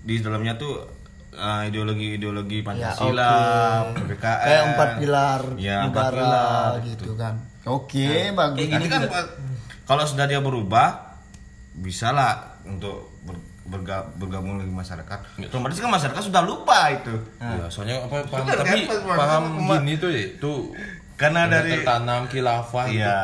[0.00, 0.84] di dalamnya tuh
[1.36, 3.32] eh, ideologi-ideologi Pancasila,
[3.92, 4.40] PPKN.
[4.40, 7.34] Kayak empat pilar Ya, empat negara pilar, gitu kan.
[7.64, 8.56] Oke, bagus.
[8.58, 9.02] kayak Nanti kan
[9.84, 11.14] kalau sudah dia berubah
[11.74, 15.18] bisa lah untuk ber- berga- bergabung lagi masyarakat.
[15.42, 17.14] Otomatis kan masyarakat sudah lupa itu.
[17.36, 20.52] Ya, soalnya apa paham Bener, tapi kan, paham gini tuh ya, itu
[21.14, 22.98] Karena dari tertanam khilafah itu.
[22.98, 23.20] Iya.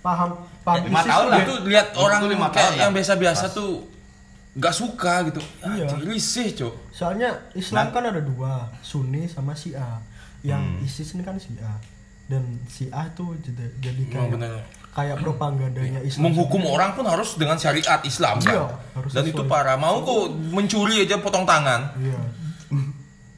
[0.00, 1.36] Paham paham Lima tahun tuh lah.
[1.36, 3.70] dia- itu lihat orang lima kayak tahun yang biasa-biasa tuh
[4.52, 5.38] nggak suka gitu.
[5.62, 5.86] Iya.
[5.86, 6.74] Ah, risih, Cok.
[6.90, 10.02] Soalnya Islam kan ada dua, Sunni sama Syiah.
[10.40, 10.82] Yang Hmm.
[10.82, 11.76] ISIS ini kan Syiah.
[12.26, 14.52] Dan Syiah tuh jadi, jadi Emang kayak bener.
[14.90, 16.28] kayak propagandanya Islam.
[16.28, 18.78] Menghukum orang pun harus dengan syariat Islam Iya, kan.
[18.96, 19.34] harus Dan sesuai.
[19.36, 19.76] itu parah.
[19.76, 21.94] Mau kok mencuri aja potong tangan.
[21.96, 22.18] Iya.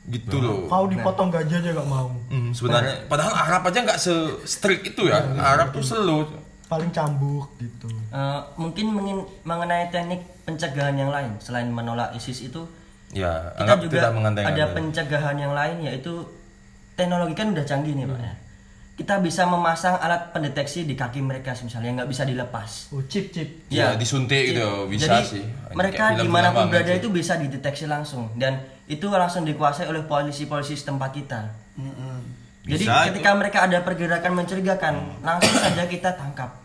[0.04, 0.66] Gitu loh.
[0.66, 2.10] Kau dipotong gajah aja gak mau.
[2.26, 4.12] Hmm, sebenarnya padahal Arab aja nggak se
[4.44, 5.22] strict itu ya.
[5.36, 6.26] Arab tuh slow.
[6.72, 7.88] Paling cambuk gitu.
[8.08, 12.64] Eh, mungkin mengin- mengenai teknik pencegahan yang lain selain menolak ISIS itu
[13.12, 14.72] Ya, kita juga tidak ada mengandai-andai.
[14.72, 16.24] pencegahan yang lain yaitu
[16.94, 18.34] teknologi kan udah canggih nih pak ya
[18.92, 23.68] kita bisa memasang alat pendeteksi di kaki mereka misalnya nggak bisa dilepas Oh, chip chip.
[23.68, 25.44] Ya, disuntik gitu, bisa Jadi, sih.
[25.72, 27.00] mereka di mana pun berada sih.
[27.00, 31.40] itu bisa dideteksi langsung dan itu langsung dikuasai oleh polisi-polisi setempat kita
[32.62, 36.61] jadi Bisa ketika mereka ada pergerakan mencurigakan langsung saja kita tangkap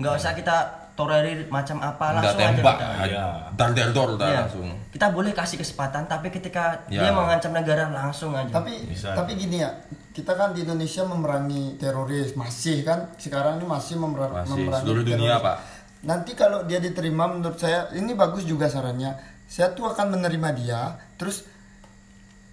[0.00, 0.56] nggak usah kita
[0.92, 3.24] tolerir macam apa langsung aja tembak, kita Iya.
[3.54, 4.40] dar dar dor udah Iya.
[4.44, 4.68] langsung.
[4.90, 7.00] kita boleh kasih kesempatan tapi ketika Ya.
[7.00, 9.12] dia mengancam negara langsung aja Tapi Bisa.
[9.12, 9.70] tapi gini ya,
[10.10, 15.04] kita kan di Indonesia memerangi teroris masih kan sekarang ini masih memera- Masih, memerangi seluruh
[15.06, 15.44] dunia, teroris.
[15.46, 15.56] Pak.
[16.00, 19.16] Nanti kalau dia diterima menurut saya ini bagus juga sarannya.
[19.46, 20.80] Saya tuh akan menerima dia,
[21.14, 21.44] terus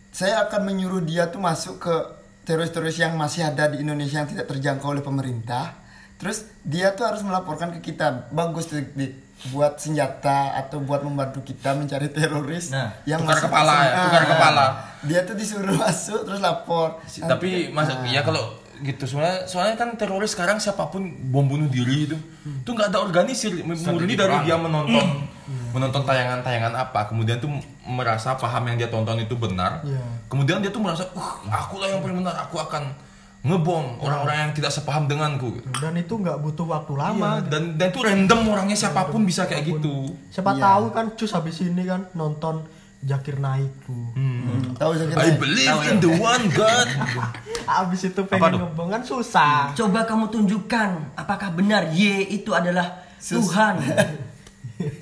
[0.09, 1.95] saya akan menyuruh dia tuh masuk ke
[2.43, 5.83] teroris-teroris yang masih ada di Indonesia yang tidak terjangkau oleh pemerintah.
[6.17, 8.27] Terus dia tuh harus melaporkan ke kita.
[8.29, 9.13] Bagus tuh di,
[9.47, 13.93] buat senjata atau buat membantu kita mencari teroris Nah, yang tukar masuk ke kepala ya,
[14.03, 14.65] tukar kepala.
[15.03, 16.97] Dia tuh disuruh masuk terus lapor.
[17.03, 18.01] Si- Tapi Nah.
[18.03, 18.41] ya kalau
[18.77, 22.13] gitu soalnya soalnya kan teroris sekarang siapa pun bom bunuh diri itu
[22.45, 25.25] itu nggak ada organisir murni dari dia menonton
[25.67, 27.49] menonton tayangan-tayangan apa kemudian tuh
[27.83, 29.97] merasa paham yang dia tonton itu benar Iya.
[30.27, 32.93] kemudian dia tuh merasa uh aku lah yang paling benar aku akan
[33.39, 35.67] ngebom orang-orang yang tidak sepaham denganku gitu.
[35.77, 37.39] Dan itu nggak butuh waktu lama.
[37.39, 40.61] Iya, dan dan itu random orangnya siapa pun bisa kayak gitu Siapa Iya.
[40.67, 42.65] tahu kan cus habis ini kan nonton
[42.97, 44.09] Jakir naik tuh.
[44.17, 44.73] Hmm.
[44.73, 46.89] Tahu saya I believe in the one God
[47.69, 49.69] Habis itu pengen ngebom kan susah.
[49.73, 53.77] coba kamu tunjukkan apakah benar Y itu adalah Tuhan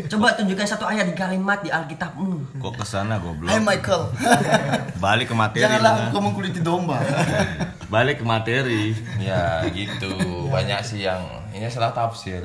[0.07, 2.59] Coba tunjukkan satu ayat di kalimat di Alkitabmu.
[2.63, 3.51] Kok ke sana goblok?
[3.51, 4.07] Hai Michael.
[5.03, 5.63] Balik ke materi.
[5.67, 7.03] Janganlah engkau mengkuliti domba.
[7.93, 8.95] Balik ke materi.
[9.19, 10.15] Ya gitu.
[10.47, 12.39] Banyak sih yang ini salah tafsir.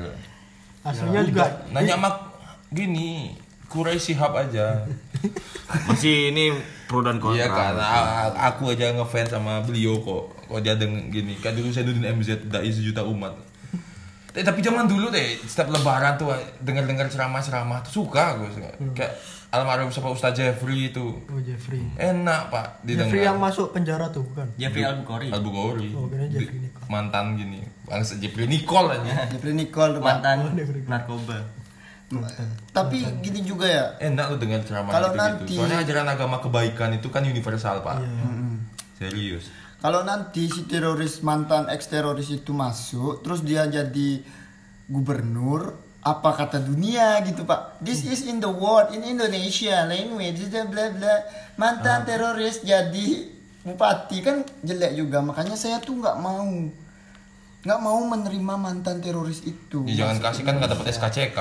[0.83, 2.35] Aslinya juga Nanya mak
[2.67, 3.39] gini,
[3.71, 4.83] kurai sihab aja.
[5.87, 6.51] Masih ini
[6.91, 7.39] pro dan kontra.
[7.39, 7.73] Iya kan,
[8.35, 10.35] aku aja ngefans sama beliau kok.
[10.51, 13.31] Kok dia deng gini, kan dulu saya duduk MZ dai sejuta umat.
[14.31, 18.49] Eh, tapi zaman dulu deh, setiap lebaran tuh dengar-dengar ceramah-ceramah tuh suka gue.
[18.49, 18.69] suka.
[18.93, 19.13] Kayak
[19.51, 21.03] almarhum siapa Ustaz Jeffrey itu.
[21.27, 21.83] Oh Jeffrey.
[21.95, 23.11] Enak pak didengar.
[23.11, 24.47] Jeffrey yang masuk penjara tuh bukan?
[24.55, 25.27] Jeffrey Al-Bukhari.
[25.29, 25.91] Abu Ghori.
[25.91, 26.87] Oh, kira Jeffrey Nicole.
[26.87, 27.59] Mantan gini.
[27.83, 29.11] Bangsa Jeffrey Nicole aja.
[29.35, 30.01] Jeffrey Nicole tuh.
[30.01, 30.55] Mantan
[30.87, 31.37] narkoba.
[32.71, 33.85] Tapi gini juga ya.
[33.99, 37.99] Enak lu dengar ceramah Kalau gitu, nanti- Soalnya ajaran agama kebaikan itu kan universal pak.
[38.95, 39.47] Serius.
[39.81, 44.21] Kalau nanti si teroris mantan ex teroris itu masuk, terus dia jadi
[44.85, 47.81] gubernur, apa kata dunia gitu pak?
[47.81, 51.15] This is in the world, in Indonesia language, bla bla bla.
[51.57, 53.25] Mantan teroris jadi
[53.61, 56.45] bupati kan jelek juga, makanya saya tuh nggak mau,
[57.61, 59.81] nggak mau menerima mantan teroris itu.
[59.89, 61.39] Ya, jangan kasih kan nggak dapat SKCK.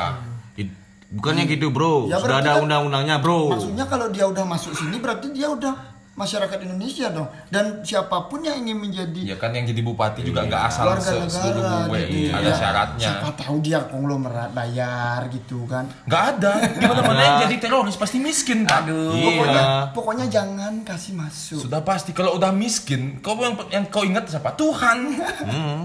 [1.11, 3.51] Bukannya gitu bro, Ya, sudah ada kan- undang-undangnya bro.
[3.51, 5.75] Maksudnya kalau dia udah masuk sini berarti dia udah
[6.21, 7.27] masyarakat Indonesia dong.
[7.47, 11.01] Dan siapa pun yang ingin menjadi Ya kan yang jadi bupati juga nggak asal warga
[11.03, 12.31] se- seluruh negara gue, gitu.
[12.31, 13.09] ada Ya, syaratnya.
[13.11, 15.89] Siapa tahu dia konglomerat bayar gitu kan.
[16.05, 16.53] Nggak ada.
[16.71, 18.85] Gimana mana yang jadi teroris pasti miskin pak.
[18.85, 19.17] Aduh.
[19.17, 19.81] Pokoknya Iya.
[19.91, 21.61] pokoknya jangan kasih masuk.
[21.61, 24.53] Sudah pasti kalau udah miskin, kau yang yang kau ingat siapa?
[24.53, 24.99] Tuhan.
[25.41, 25.81] Hmm.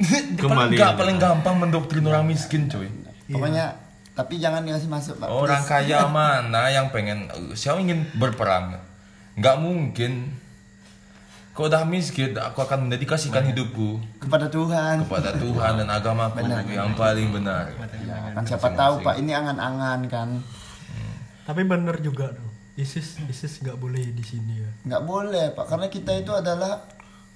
[0.00, 0.98] Paling Kembali nggak aja.
[0.98, 2.88] paling gampang mendoktrin orang miskin cuy.
[3.26, 3.76] Pokoknya
[4.10, 5.28] tapi jangan dikasih masuk, Pak.
[5.28, 8.80] Orang kaya mana yang pengen siapa ingin berperang?
[9.36, 10.12] Nggak mungkin.
[11.50, 15.02] Kau udah miskin, aku akan mendedikasikan hidupku kepada Tuhan.
[15.04, 17.74] kepada Tuhan dan agamaku yang paling benar.
[18.00, 20.28] Ya, kan siapa tahu Pak ini angan-angan kan.
[21.44, 22.48] Tapi bener juga dong.
[22.78, 24.70] ISIS ISIS nggak boleh di sini ya.
[24.86, 26.80] nggak boleh Pak karena kita itu adalah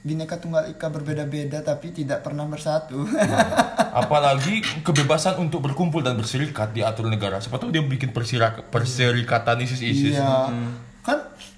[0.00, 3.04] Bineka Tunggal Ika berbeda-beda tapi tidak pernah bersatu.
[4.00, 7.40] Apalagi kebebasan untuk berkumpul dan berserikat diatur negara.
[7.40, 10.16] Siapa tahu dia bikin persirak- perserikatan ISIS-ISIS.
[10.16, 10.48] Iya.
[10.48, 10.54] Kan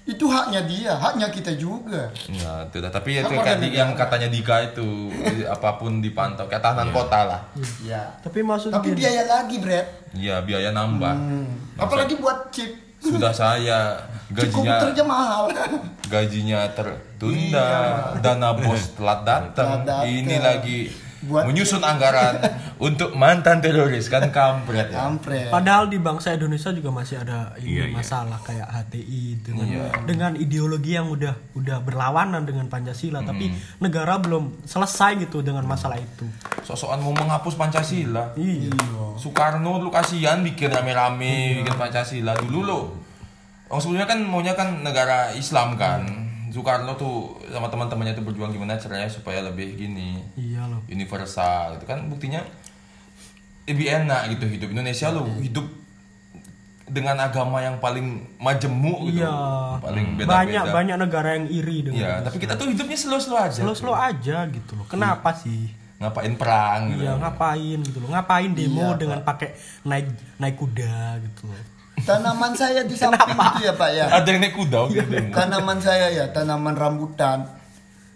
[0.07, 2.07] itu haknya dia, haknya kita juga.
[2.31, 2.87] Ya, itu dah.
[2.87, 5.11] Tapi itu Apa kayak ada di- yang katanya Dika itu
[5.43, 7.41] apa pun dipantau kayak tahanan kota lah.
[7.83, 8.15] Ya.
[8.23, 10.15] Tapi maksud Tapi biaya lagi, Brad.
[10.15, 11.11] Iya, biaya nambah.
[11.75, 12.71] Apalagi buat chip.
[12.97, 13.93] Sudah saya
[14.31, 15.43] gajinya komputernya mahal.
[16.07, 17.67] gajinya tertunda,
[18.17, 18.95] dana bos.
[18.95, 19.83] Telat datang.
[20.07, 20.87] Ini lagi
[21.19, 22.37] Buat- menyusun anggaran
[22.79, 25.01] untuk mantan teroris kan kampret ya.
[25.03, 25.49] Kampret.
[25.49, 27.95] Padahal di bangsa Indonesia juga masih ada ini Iya, iya.
[27.95, 29.85] masalah kayak HTI dengan Iya.
[30.03, 33.57] dengan ideologi yang udah udah berlawanan dengan Pancasila, tapi Hmm.
[33.79, 36.29] negara belum selesai gitu dengan masalah itu.
[36.61, 38.35] Sosokan mau menghapus Pancasila.
[38.35, 38.69] Iya.
[39.15, 42.81] Soekarno lu kasihan bikin rame-rame bikin Pancasila dulu lo.
[43.67, 46.26] Oh sebelumnya kan maunya kan negara Islam kan.
[46.49, 47.15] Soekarno tuh
[47.47, 50.79] sama teman-temannya tuh berjuang gimana caranya supaya lebih gini Iya loh.
[50.87, 52.39] universal gitu kan buktinya
[53.65, 55.67] lebih enak gitu hidup Indonesia lo hidup
[56.87, 58.07] dengan agama yang paling
[58.37, 59.35] majemuk gitu Iya.
[59.77, 63.59] paling beda-beda Banyak banyak negara yang iri dengan Iya, tapi kita tuh hidupnya slow-slow aja.
[63.59, 64.87] slow-slow aja gitu loh.
[64.87, 65.67] Kenapa sih?
[65.97, 67.03] Ngapain perang gitu.
[67.03, 69.51] Iya ngapain gitu loh ngapain demo Iya, dengan pakai
[69.83, 70.07] naik
[70.37, 71.59] naik kuda gitu loh
[72.07, 74.05] Tanaman saya di samping itu ya, Pak ya.
[74.09, 75.11] Ada yang naik kuda gitu.
[75.29, 77.43] Tanaman saya ya, tanaman rambutan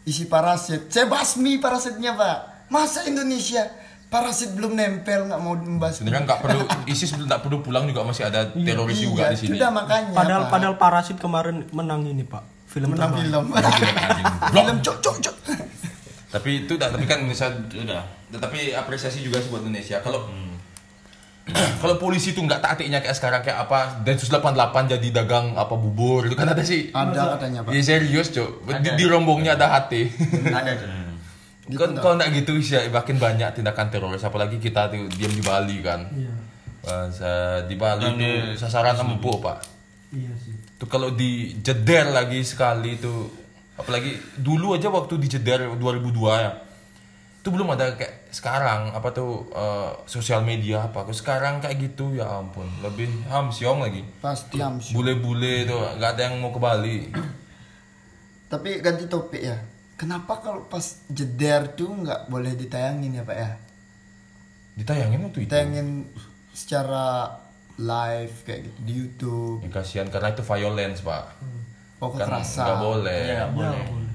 [0.02, 0.88] isi parasit.
[0.88, 2.38] Saya basmi parasitnya, Pak.
[2.72, 3.68] Masa Indonesia
[4.08, 6.08] parasit belum nempel nggak mau membasmi?
[6.08, 9.50] Sebenarnya nggak perlu ISIS nggak perlu pulang juga masih ada teroris juga Iya, di sini.
[9.56, 10.12] Sudah makanya.
[10.12, 10.52] padahal Pak.
[10.52, 13.52] padahal parasit kemarin menang ini pak film menang film.
[13.52, 13.72] Blok.
[14.56, 15.36] film cok cok cok.
[16.32, 18.04] Tapi itu dah, tapi kan Indonesia udah.
[18.32, 20.00] Tapi apresiasi juga sih buat Indonesia.
[20.00, 20.32] Kalau
[21.82, 26.30] kalau polisi tuh nggak taktiknya kayak sekarang kayak apa Densus 88 jadi dagang apa bubur
[26.30, 26.94] itu kan ada sih.
[26.94, 27.72] Ada katanya, Pak.
[27.74, 28.70] Iya serius, Cok.
[28.82, 29.94] Di, di rombongnya ada HT.
[30.54, 30.90] Ada tuh.
[31.78, 35.78] kan kalau nggak gitu sih makin banyak tindakan teroris apalagi kita tuh diam di Bali
[35.82, 36.04] kan.
[36.14, 36.34] iya
[36.82, 39.58] Bahasa di Bali tuh sasaran empuk, Pak.
[40.12, 43.30] iya sih Tuh kalau dijeder lagi sekali tuh
[43.78, 46.52] apalagi dulu aja waktu dijeder 2002 ya.
[47.42, 51.04] Itu belum ada kayak sekarang apa tuh eh, sosial media apa.
[51.04, 54.02] Kalau sekarang kayak gitu ya ampun, lebih hamsyong lagi.
[54.24, 54.96] Pasti hamsi.
[54.96, 57.00] Bule-bule tuh nggak ada yang mau ke Bali.
[58.52, 59.60] Tapi ganti topik ya.
[60.00, 63.52] Kenapa kalau pas jeder tuh nggak boleh ditayangin ya, Pak ya?
[64.80, 65.48] Ditayangin waktu itu.
[65.52, 65.88] Ditayangin
[66.56, 67.38] secara
[67.78, 69.58] live kayak gitu di YouTube.
[69.62, 71.26] Ya, kasihan karena itu violence, Pak.
[72.02, 73.22] Oh, Kan nggak boleh.
[73.30, 74.11] Iya nggak boleh.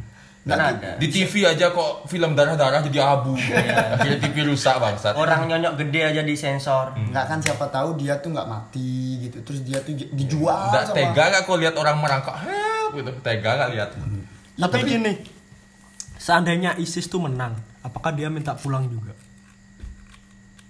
[0.46, 0.94] Kan ada.
[0.94, 3.34] Di TV aja kok film darah-darah jadi abu.
[3.98, 5.18] Akhirnya TV rusak bangsat.
[5.18, 6.94] Orang nyonyok gede aja di sensor.
[6.94, 10.96] nggak kan siapa tahu dia tuh nggak mati gitu terus dia tuh dijual Nggak sama
[10.96, 13.10] tega gak kok lihat orang merangkak help gitu.
[13.26, 13.90] Tega gak lihat.
[14.56, 15.12] Tapi gini,
[16.16, 19.12] seandainya ISIS tuh menang, apakah dia minta pulang juga?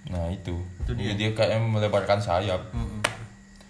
[0.08, 0.56] Nah itu.
[0.96, 1.12] dia.
[1.12, 2.72] dia kayak melebarkan sayap.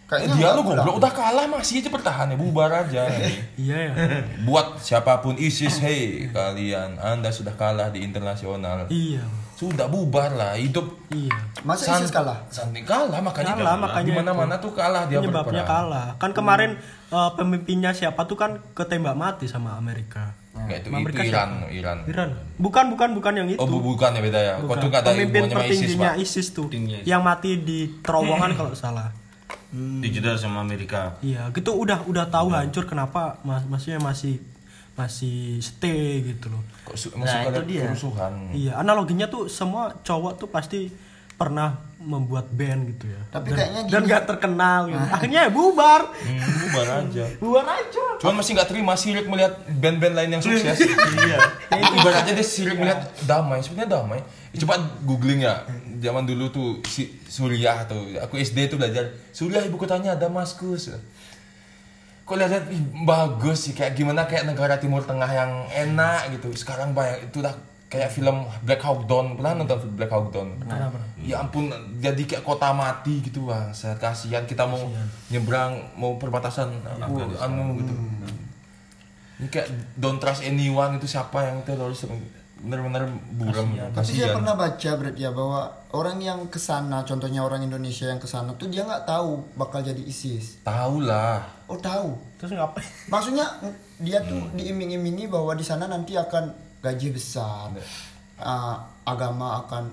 [0.06, 3.02] Kayaknya dia lu goblok udah kalah masih aja bertahan ya bubar aja.
[3.58, 3.92] Iya ya.
[4.42, 8.86] Buat siapa pun ISIS, hey kalian, anda sudah kalah di internasional.
[8.88, 9.22] iya.
[9.52, 11.32] Sudah bubar lah, hidup Iya.
[11.62, 15.64] masa San- ISIS kalah Santai kalah makanya Kalah, makanya di mana-mana tuh kalah dia Penyebabnya
[15.64, 15.88] berperang.
[15.88, 16.08] kalah.
[16.18, 16.70] Kan kemarin
[17.08, 20.36] eh, pemimpinnya siapa tuh kan ketembak mati sama Amerika.
[20.52, 21.72] Nggak, itu, Amerika Iran, siapa?
[21.72, 21.98] Iran.
[22.06, 22.28] Iran.
[22.56, 23.56] Bukan, bukan, bukan yang itu.
[23.56, 24.52] Oh bu- bukan ya beda ya.
[24.56, 24.76] Kok Bukan.
[24.78, 26.10] tuh ada Pemimpin ISIS, tertingginya?
[26.16, 26.66] ISIS tuh,
[27.02, 29.08] yang mati di terowongan kalau salah.
[29.74, 31.18] Dijedar sama Amerika.
[31.20, 34.38] Iya, gitu udah udah tahu hancur kenapa mas maksudnya masih
[34.94, 36.62] masih stay gitu loh.
[36.82, 37.82] Kok su- Nah, itu ada dia.
[37.84, 38.32] kerusuhan.
[38.50, 40.88] Iya, analoginya tuh semua cowok tuh pasti
[41.36, 41.76] pernah
[42.06, 43.20] membuat band gitu ya.
[43.34, 45.06] Tapi dan, kayaknya dan gini- gak terkenal gitu.
[45.10, 46.02] Akhirnya ya bubar.
[46.14, 47.24] Hmm, bubar aja.
[47.42, 48.04] Bubar aja.
[48.22, 50.78] Cuman masih nggak terima sirik melihat band-band lain yang sukses.
[51.26, 51.38] iya.
[51.74, 53.58] Ibaratnya dia sirik melihat damai.
[53.60, 54.20] Sebenarnya damai.
[54.54, 55.66] Ya, Coba googling ya.
[55.98, 58.14] Zaman dulu tuh si Suriah tuh.
[58.22, 60.94] Aku SD tuh belajar Suriah ibu kotanya Damaskus.
[62.26, 66.54] Kok lihat ih, bagus sih kayak gimana kayak negara Timur Tengah yang enak gitu.
[66.54, 67.54] Sekarang banyak itu udah
[67.96, 70.52] kayak film Black Hawk Down pernah nonton Black Hawk Down?
[70.60, 70.92] Pernah,
[71.24, 73.72] Ya ampun, jadi kayak kota mati gitu bang.
[73.72, 74.78] Saya kasihan kita mau
[75.32, 76.68] nyebrang mau perbatasan
[77.00, 77.94] aku anu gitu.
[79.40, 82.04] Ini kayak don't trust anyone itu siapa yang teroris
[82.56, 83.04] bener-bener
[83.36, 84.36] buram Tapi saya kasihan.
[84.40, 85.60] pernah baca berarti ya bahwa
[85.92, 89.84] orang yang ke sana, contohnya orang Indonesia yang ke sana tuh dia nggak tahu bakal
[89.84, 90.64] jadi ISIS.
[90.64, 91.44] Tahu lah.
[91.68, 92.16] Oh tahu.
[92.40, 92.88] Terus ngapain?
[93.12, 93.44] Maksudnya
[94.00, 97.72] dia tuh diiming-imingi bahwa di sana nanti akan gaji besar,
[98.40, 99.88] uh, agama akan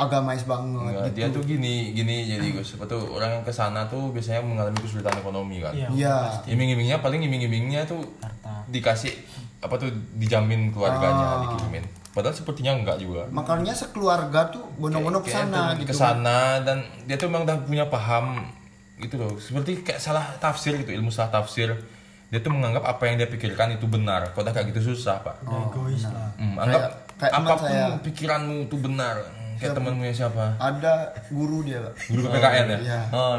[0.00, 0.80] agamais banget.
[0.80, 1.16] Enggak, gitu.
[1.20, 2.80] dia tuh gini, gini jadi Gus.
[2.80, 5.76] Apa tuh orang yang ke sana tuh biasanya mengalami kesulitan ekonomi kan.
[5.76, 5.88] Iya.
[5.92, 6.16] Iya.
[6.48, 8.00] Iming-imingnya paling iming-imingnya tuh
[8.72, 9.12] dikasih
[9.60, 11.84] apa tuh dijamin keluarganya dikirimin.
[12.10, 13.28] Padahal sepertinya enggak juga.
[13.30, 15.92] Makanya sekeluarga tuh bono-bono ke sana gitu.
[15.92, 18.50] ke sana dan dia tuh memang udah punya paham
[18.98, 19.36] gitu loh.
[19.36, 21.70] Seperti kayak salah tafsir gitu, ilmu salah tafsir.
[22.30, 24.30] Dia tuh menganggap apa yang dia pikirkan itu benar.
[24.30, 25.42] Kalau udah kayak gitu susah, Pak.
[25.42, 26.30] Egois lah.
[26.36, 27.86] Hmm, anggap Kayak- kayak apa pun saya.
[28.00, 29.14] pikiranmu itu benar.
[29.18, 30.44] Hmm, Kayak temanmu yang siapa?
[30.56, 30.92] Ada
[31.28, 31.92] guru dia, Pak.
[32.06, 32.78] Guru PPKN ya?
[32.80, 33.00] Iya.
[33.10, 33.34] Oh,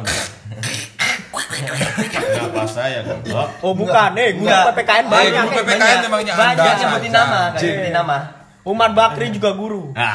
[1.32, 3.50] Kenapa saya goblok?
[3.62, 4.50] Oh bukan, eh guru.
[4.50, 5.44] PPKN Eh, banyak.
[5.46, 7.18] guru PPKN emangnya banyak Anda nyebutin saja.
[7.18, 8.18] nama, kan, nyebutin nama.
[8.62, 9.90] Umar Bakri juga guru.
[9.92, 10.14] Nah,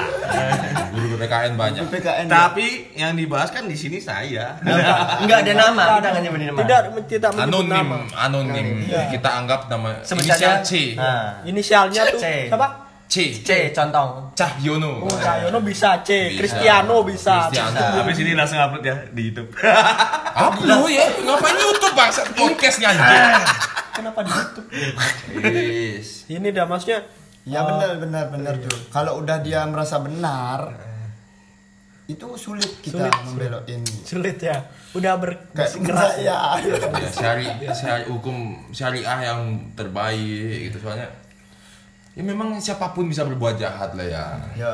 [0.94, 1.82] Guru PPKN banyak.
[1.90, 2.26] PPKN.
[2.26, 4.54] tapi yang dibahas kan di sini saya.
[5.18, 6.58] Enggak ada nama, kita nyebutin nama.
[6.62, 7.98] Tidak tidak menyebut Anonim, nama.
[8.16, 8.66] anonim.
[8.86, 10.62] Kita anggap nama Sebut inisial.
[10.62, 10.94] C.
[10.94, 12.26] Nah, Inisialnya tuh C.
[12.46, 12.68] siapa?
[13.06, 13.16] C.
[13.38, 14.30] C contong.
[14.34, 15.02] Cahyono.
[15.02, 16.38] Oh, Cahyono bisa C, Bisa.
[16.38, 17.50] Cristiano bisa.
[17.50, 17.82] Cristiano.
[17.98, 19.50] Habis ini langsung upload ya di YouTube.
[20.46, 21.06] Upload ya?
[21.18, 23.22] Ngapain YouTube bangsa podcastnya anjir?
[23.90, 24.66] Kenapa di YouTube?
[26.28, 27.02] Ini dah maksudnya
[27.46, 28.74] Ya benar benar benar tuh.
[28.90, 30.74] Kalau udah dia merasa benar,
[32.06, 33.94] itu sulit kita Sulit, membelok ini.
[34.02, 34.66] sulit ya.
[34.94, 36.38] Udah ber Kayak bersikeras saya.
[37.02, 39.40] Ya, syari, syari hukum syariah yang
[39.74, 41.06] terbaik gitu soalnya.
[42.16, 44.24] Ya memang siapa pun bisa berbuat jahat lah ya.
[44.56, 44.72] Ya,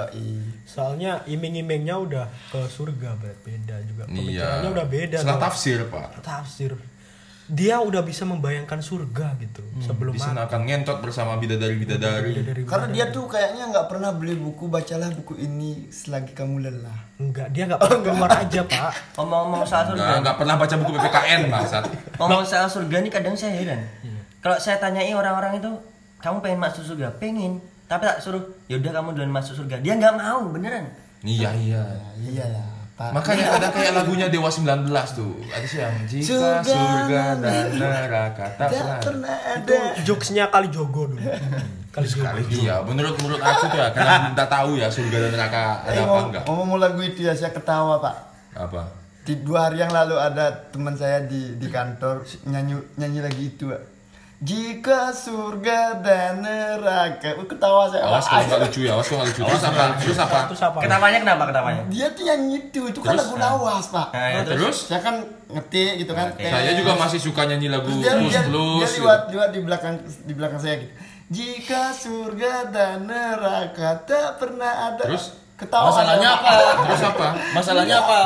[0.63, 4.07] Soalnya iming-imingnya udah ke surga beda juga.
[4.07, 4.75] Pemikirannya Iya.
[4.79, 5.17] udah beda.
[5.21, 6.23] Salah tafsir, Pak.
[6.23, 6.73] Tafsir.
[7.53, 10.29] Dia udah bisa membayangkan surga gitu sebelum Di mati.
[10.33, 12.33] sana akan ngentot bersama bidadari-bidadari.
[12.41, 16.97] Dari Karena dia tuh kayaknya nggak pernah beli buku, bacalah buku ini selagi kamu lelah.
[17.21, 18.93] enggak, dia enggak pernah keluar aja, Pak.
[19.21, 20.25] Ngomong-ngomong soal surga.
[20.25, 21.85] Enggak pernah baca buku PPKN, bangsat.
[22.25, 23.85] Ngomong soal surga nih kadang saya heran.
[24.41, 25.71] Kalau saya tanyai orang-orang itu,
[26.25, 27.13] kamu pengen masuk surga?
[27.21, 27.61] Pengen.
[27.85, 29.77] Tapi tak suruh, ya udah kamu duluan masuk surga.
[29.85, 30.89] Dia nggak mau, beneran.
[31.21, 31.85] Iya, iya.
[32.17, 32.67] Ya, iyalah,
[33.05, 33.11] Pak.
[33.13, 35.35] Makanya ada kayak lagunya Dewa 19 tuh.
[35.45, 38.99] Ada sih yang jika Surga surga dan neraka tak pernah.
[39.01, 40.03] pernah Itu ada.
[40.03, 41.19] jokesnya kali jogo dulu.
[41.89, 42.37] kali jogo.
[42.49, 45.93] Iya, menurut menurut aku tuh ya, karena kita tahu ya surga dan neraka ada Eh,
[45.93, 46.43] apa ngomong, enggak.
[46.47, 48.17] ngomong lagu itu ya saya ketawa pak.
[48.55, 48.83] Apa?
[49.23, 53.69] Di dua hari yang lalu ada teman saya di di kantor nyanyi nyanyi lagi itu
[53.69, 53.83] pak.
[54.43, 58.11] Jika surga dan neraka, Uh, ketawa saya.
[58.11, 59.43] Awas kalau nggak lucu ya, awas kalau nggak lucu.
[59.47, 59.83] Terus apa?
[60.03, 60.39] Terus apa?
[60.51, 60.79] Terus apa?
[60.83, 61.83] Ketawanya kenapa ketawanya?
[61.87, 64.11] Dia tuh nyanyi itu, itu kan lagu lawas pak.
[64.11, 64.77] Nah, ya, terus?
[64.91, 65.15] Saya kan
[65.47, 66.35] ngetik gitu kan.
[66.35, 66.51] Tes.
[66.51, 68.79] Saya juga masih suka nyanyi lagu Terus dia, blues dia, blues.
[68.83, 68.99] dia gitu.
[68.99, 69.95] liwat, liwat di belakang
[70.27, 70.93] di belakang saya gitu.
[71.31, 75.07] Jika surga dan neraka tak pernah ada.
[75.07, 75.39] Terus?
[75.63, 75.87] ketawa.
[75.95, 76.53] Masalahnya apa?
[76.83, 77.27] Terus apa?
[77.55, 78.21] Masalahnya apa?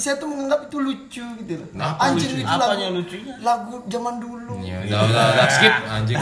[0.00, 1.68] Saya tuh menganggap itu lucu gitu loh.
[1.76, 2.40] Nah, apa Anjing lucu?
[2.40, 3.34] itu Apanya lagu, lucunya?
[3.44, 4.54] lagu zaman dulu.
[4.64, 6.16] Ya, udah, udah, udah, skip anjing.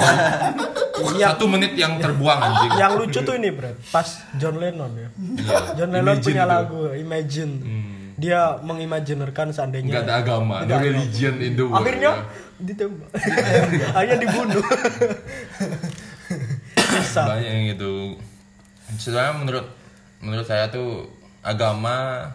[1.31, 2.71] Satu menit yang terbuang anjing.
[2.75, 3.71] Yang lucu tuh ini, Bro.
[3.95, 5.09] Pas John Lennon ya.
[5.79, 7.53] John Lennon Imagine punya lagu Imagine.
[8.19, 11.79] Dia mengimajinerkan seandainya Enggak ada agama, ada religion in the world.
[11.79, 12.13] Akhirnya
[12.59, 13.11] ditembak.
[13.95, 14.63] Akhirnya dibunuh.
[16.99, 17.23] Bisa.
[17.31, 18.19] banyak yang gitu
[18.97, 19.67] sebenarnya menurut
[20.19, 21.07] menurut saya tuh
[21.45, 22.27] agama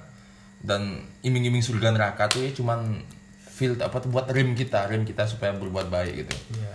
[0.64, 0.82] dan
[1.20, 3.03] iming-iming surga neraka tuh ya cuman
[3.45, 6.74] feel apa tuh buat rem kita rem kita supaya berbuat baik gitu Iya.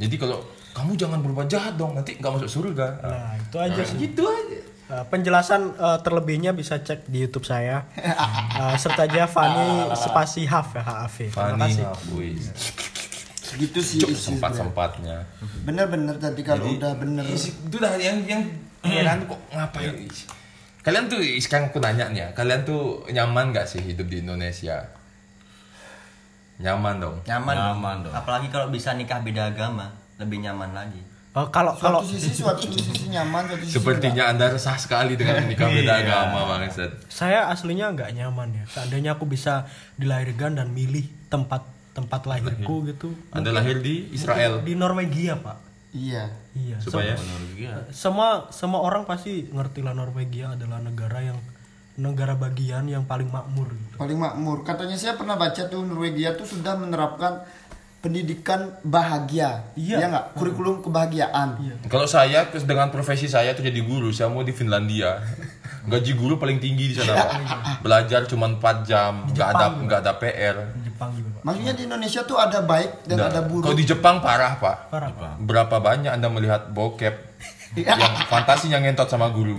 [0.00, 0.38] jadi kalau
[0.70, 3.96] kamu jangan berbuat jahat dong nanti nggak masuk surga Nah, itu aja sih.
[4.00, 4.58] gitu aja
[4.88, 7.84] Uh, penjelasan uh, terlebihnya bisa cek di YouTube saya.
[7.92, 11.28] Uh, serta aja Fani spasi Haf ya HAV.
[11.28, 11.84] Terima Fanny kasih.
[12.08, 12.40] wih
[13.58, 15.28] Gitu sih sempat sempatnya
[15.60, 17.20] Bener-bener tadi kalau udah bener.
[17.28, 18.48] itu dah yang yang
[18.80, 20.08] heran kok ngapain
[20.88, 24.88] kalian tuh sekarang aku nanya nih ya kalian tuh nyaman gak sih hidup di Indonesia
[26.58, 27.54] nyaman dong Nyaman.
[27.54, 28.14] Nyaman dong.
[28.14, 29.86] Apalagi kalau bisa nikah beda agama,
[30.18, 30.98] lebih nyaman lagi.
[31.30, 35.44] Uh, kalau kalau Suatu sisi suatu sisi nyaman, suatu sisi Sepertinya Anda resah sekali dengan
[35.44, 36.02] menikah beda Iya.
[36.02, 36.90] agama, Bang Ustaz.
[37.06, 38.64] saya aslinya nggak nyaman ya.
[38.66, 41.62] Seandainya aku bisa dilahirkan dan milih tempat
[41.94, 43.14] tempat lahirku gitu.
[43.30, 44.58] Anda lahir di Israel.
[44.66, 45.67] Di Norwegia, Pak.
[45.92, 46.28] Iya.
[46.52, 46.76] Iya.
[46.80, 47.16] Supaya
[47.92, 51.38] semua semua orang pasti ngerti lah Norwegia adalah negara yang
[51.98, 53.96] negara bagian yang paling makmur gitu.
[53.98, 54.62] Paling makmur.
[54.62, 57.42] Katanya saya pernah baca tuh Norwegia tuh sudah menerapkan
[57.98, 59.66] pendidikan bahagia.
[59.74, 60.06] Iya.
[60.06, 60.26] nggak?
[60.38, 61.58] Kurikulum kebahagiaan.
[61.90, 65.18] kalau saya dengan profesi saya tuh jadi guru, saya mau di Finlandia.
[65.88, 67.30] Gaji guru paling tinggi di sana, Pak.
[67.80, 70.56] Belajar cuma 4 jam, nggak ada nggak ada PR.
[70.98, 71.42] Jepang juga, Pak.
[71.46, 73.70] Maksudnya di Indonesia tuh ada baik dan Nah, ada buruk.
[73.70, 74.90] Kalau di Jepang parah, Pak.
[74.90, 75.38] Parah, Pak.
[75.46, 77.14] Berapa banyak Anda melihat bokep
[77.78, 79.54] yang fantasinya ngentot sama guru?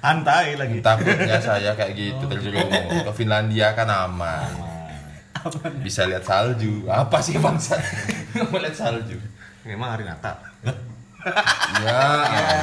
[0.00, 0.80] Santai lagi.
[0.80, 3.04] Takutnya saya kayak gitu terjerumus.
[3.04, 4.48] Ke Finlandia kan aman.
[5.84, 6.88] Bisa lihat salju.
[6.88, 7.76] Apa sih bangsa?
[8.48, 9.20] Mau lihat salju.
[9.68, 10.32] Memang hari Natal.
[11.84, 12.00] Ya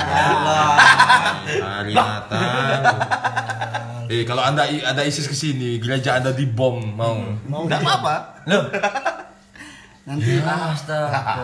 [0.10, 0.74] Allah.
[1.46, 2.82] Hari Natal.
[4.10, 7.18] Eh kalau anda ada ISIS ke sini, gereja anda dibom mau?
[7.46, 8.16] Enggak apa-apa.
[10.06, 11.42] Nanti Astaga.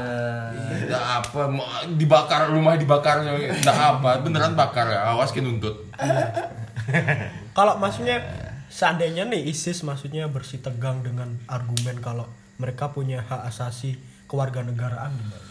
[0.86, 1.66] Tidak apa, mau
[1.97, 5.89] dibakar rumah dibakar, tidak apa, beneran bakar ya, awas ke nuntut.
[7.57, 8.22] Kalau maksudnya
[8.70, 13.99] seandainya nih ISIS maksudnya bersih tegang dengan argumen kalau mereka punya hak asasi
[14.32, 15.51] kewarganegaraan gimana?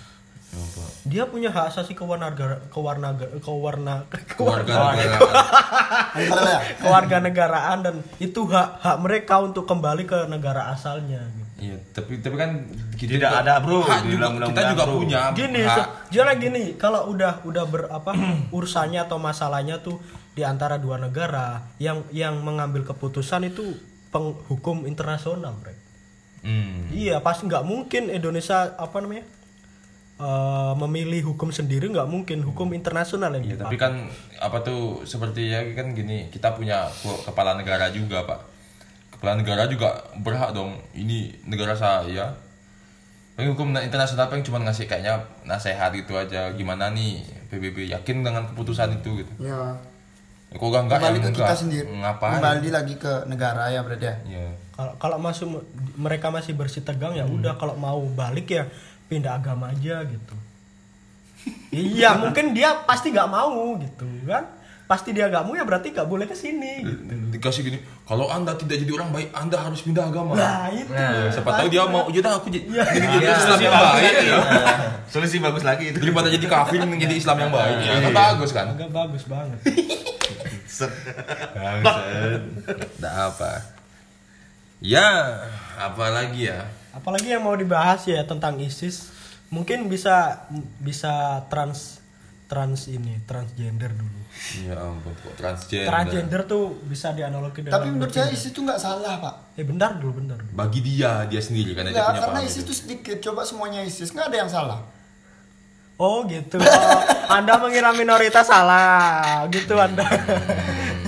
[1.07, 5.31] Dia punya hak asasi kewarnaga kewarna kewarna Keluarga negara.
[6.13, 6.61] Bentar ya.
[6.83, 11.49] kewarganegaraan dan itu hak hak mereka untuk kembali ke negara asalnya gitu.
[11.61, 12.51] Iya, tapi tapi kan
[12.97, 14.95] kita Tidak juga- ada, bro, hak juga- undang-undang, kita juga bro.
[14.97, 15.61] punya Gini,
[16.09, 18.13] jangan gini, kalau udah udah ber apa
[18.57, 20.01] urusannya atau masalahnya tuh
[20.33, 23.77] di antara dua negara yang yang mengambil keputusan itu
[24.09, 25.77] penghukum internasional, Bre.
[26.41, 26.89] Hmm.
[26.91, 29.29] Iya, pasti nggak mungkin Indonesia apa namanya?
[30.23, 33.65] Eh, memilih hukum sendiri nggak mungkin hukum internasional yang Iya, dipakai.
[33.67, 33.93] tapi kan
[34.39, 36.85] apa tuh seperti ya kan gini, kita punya
[37.25, 38.41] kepala negara juga, Pak.
[39.13, 40.77] Kepala negara juga berhak dong.
[40.93, 42.37] Ini negara saya.
[43.33, 46.53] Tapi hukum internasional paling cuma ngasih kayaknya nasihat gitu aja.
[46.53, 49.33] Gimana nih PBB yakin dengan keputusan itu gitu.
[49.39, 49.77] Ya.
[50.51, 51.47] Ya, kok enggak enggak Kembali ya ke enggak.
[51.47, 51.87] kita sendiri.
[51.95, 52.33] Ngapain?
[52.37, 54.17] Kembali lagi ke negara ya berarti ya.
[54.27, 54.45] Iya.
[54.73, 55.49] Kalau kalau masuk
[55.95, 57.37] mereka masih bersih tegang ya Hmm.
[57.37, 58.65] udah kalau mau balik ya
[59.11, 60.35] pindah agama aja gitu.
[61.75, 64.47] iya mungkin dia pasti nggak mau gitu kan.
[64.87, 66.83] Pasti dia nggak mau ya berarti nggak boleh ke sini.
[66.83, 67.15] gitu.
[67.31, 70.35] Dikasih gini, kalau Anda tidak jadi orang baik, Anda harus pindah agama.
[70.35, 70.91] Nah itu.
[70.91, 72.85] Ya, siapa tahu dia mau, ya dah aku jadi, Iya.
[72.91, 74.39] jadi jadi Iya, Islam yang baik ya.
[75.07, 75.99] Solusi bagus lagi itu.
[76.03, 77.77] Daripada jadi kafir menjadi Islam yang baik.
[77.87, 78.67] Ya, kan bagus kan?
[78.75, 79.59] Agak bagus banget.
[80.67, 80.91] Set.
[82.99, 83.51] Tidak apa.
[84.83, 85.07] Ya,
[85.79, 86.67] apa lagi ya?
[86.91, 89.11] Apalagi yang mau dibahas ya tentang ISIS,
[89.51, 90.47] mungkin bisa
[90.83, 92.03] bisa trans
[92.51, 94.21] trans ini transgender dulu.
[94.67, 95.87] Ya ampun, kok transgender.
[95.87, 99.35] Transgender tuh bisa dianalogi dengan Tapi menurut saya ISIS itu nggak salah pak.
[99.55, 100.35] Eh bentar dulu, bentar.
[100.35, 100.51] dulu.
[100.59, 102.67] Bagi dia, dia sendiri karena dia Nggak, punya karena ISIS itu.
[102.67, 103.17] itu sedikit.
[103.23, 104.81] Coba semuanya ISIS nggak ada yang salah.
[106.01, 106.57] Oh gitu.
[106.57, 110.01] Oh, anda mengira minoritas salah, gitu Anda.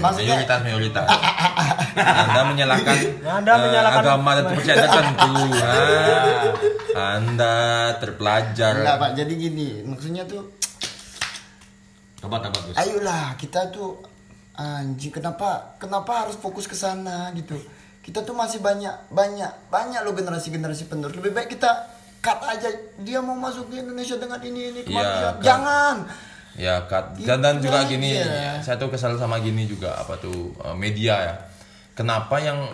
[0.05, 1.07] Maksudnya Mayoritas, mayoritas.
[1.95, 5.35] Anda menyalahkan, Anda eh, menyalahkan- agama dan kepercayaan tertentu.
[6.93, 7.57] Ah, anda
[7.99, 8.73] terpelajar.
[8.79, 9.11] enggak pak.
[9.15, 10.45] Jadi gini, maksudnya tuh,
[12.17, 12.77] Tobat tobat Gus.
[12.77, 13.99] ayolah kita tuh
[14.55, 17.59] anjing kenapa kenapa harus fokus ke sana gitu.
[17.99, 21.15] Kita tuh masih banyak banyak banyak loh generasi generasi penerus.
[21.15, 21.71] Lebih baik kita
[22.21, 25.35] cut aja dia mau masuk ke Indonesia dengan ini ini kemanusiaan.
[25.35, 25.43] kan.
[25.43, 25.97] Jangan.
[26.53, 27.17] Ya, Kat.
[27.17, 28.61] Dan, dan juga gini, aja.
[28.61, 31.35] saya tuh kesal sama gini juga apa tuh eh, media ya.
[31.93, 32.73] Kenapa yang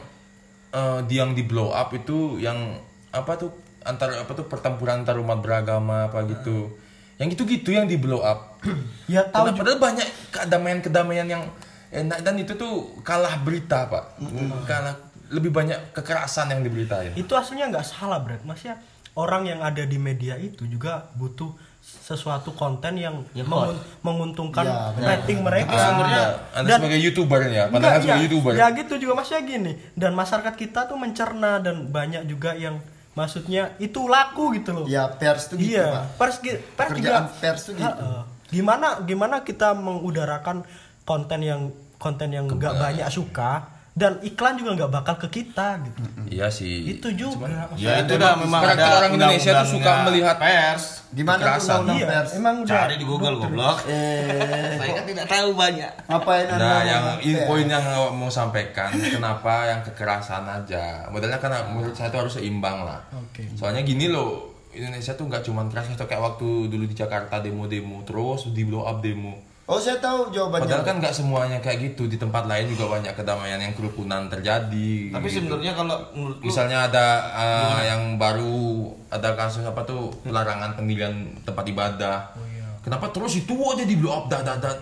[0.72, 2.78] eh, di yang di blow up itu yang
[3.10, 3.50] apa tuh
[3.82, 6.76] antara apa tuh pertempuran antar umat beragama apa gitu.
[7.18, 8.58] Yang gitu-gitu yang di blow up.
[9.08, 11.42] Ya tahu padahal banyak kedamaian-kedamaian yang
[11.88, 14.20] enak dan itu tuh kalah berita, Pak.
[14.68, 17.12] Kalah lebih banyak kekerasan yang diberitain.
[17.12, 18.80] itu aslinya nggak salah Brad maksudnya
[19.12, 21.52] orang yang ada di media itu juga butuh
[21.88, 25.08] sesuatu konten yang mengun- menguntungkan Ya, benar.
[25.18, 28.52] rating mereka Sebenarnya Anda Dan- sebagai YouTuber ya, pandangan sebagai ya, YouTuber.
[28.54, 32.80] ya gitu juga maksudnya gini dan masyarakat kita tuh mencerna dan banyak juga yang
[33.12, 36.04] maksudnya itu laku gitu loh Ya pers tuh gitu, iya Pak.
[36.16, 37.84] pers, pers Pekerjaan juga pers tuh gitu.
[37.84, 38.22] Ha-ha.
[38.48, 40.64] gimana gimana kita mengudarakan
[41.02, 41.60] konten yang
[41.96, 43.68] konten yang nggak banyak suka
[43.98, 46.86] dan iklan juga nggak bakal ke kita gitu Iya sih.
[46.88, 50.84] itu juga Ya itu dah memang karakter ada orang Indonesia tuh suka melihat pers.
[51.08, 51.76] Gimana tuh Kekerasan.
[51.80, 52.30] undang-undang iya pers?
[52.32, 53.76] emang udah Cari di Google goblok.
[53.82, 55.92] Eh, Saya kan tidak tahu banyak.
[56.04, 57.48] ngapain Nah, yang ini pers?
[57.48, 60.84] poin yang mau sampaikan, kenapa yang kekerasan aja?
[61.08, 63.00] Modelnya karena menurut saya itu harus seimbang lah.
[63.10, 63.48] Oke.
[63.52, 68.04] Soalnya gini loh, Indonesia tuh nggak cuma keras atau kayak waktu dulu di Jakarta demo-demo
[68.04, 69.47] terus di blow up demo.
[69.68, 70.64] Oh saya tahu jawabannya.
[70.64, 75.12] Padahal kan nggak semuanya kayak gitu di tempat lain juga banyak kedamaian yang kerukunan terjadi.
[75.12, 75.44] Tapi gitu.
[75.44, 77.06] sebenarnya kalau menurutku misalnya ada
[77.36, 81.12] uh, yang baru ada kasus apa tuh pelarangan pendirian
[81.44, 82.32] tempat ibadah.
[82.80, 84.72] Kenapa terus itu aja di blow up dah dah dah.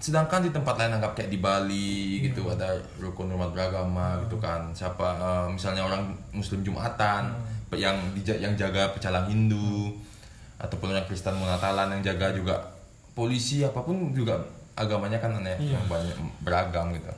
[0.00, 4.72] Sedangkan di tempat lain anggap kayak di Bali gitu ada rukun umat beragama gitu kan.
[4.72, 7.28] Siapa uh, misalnya orang muslim Jumatan
[7.76, 9.92] yang dija- yang jaga pecalang Hindu
[10.56, 12.77] ataupun orang Kristen Natalan yang jaga juga
[13.18, 14.38] polisi apa pun juga
[14.78, 16.14] agamanya kan aneh yang banyak
[16.46, 17.10] beragam gitu.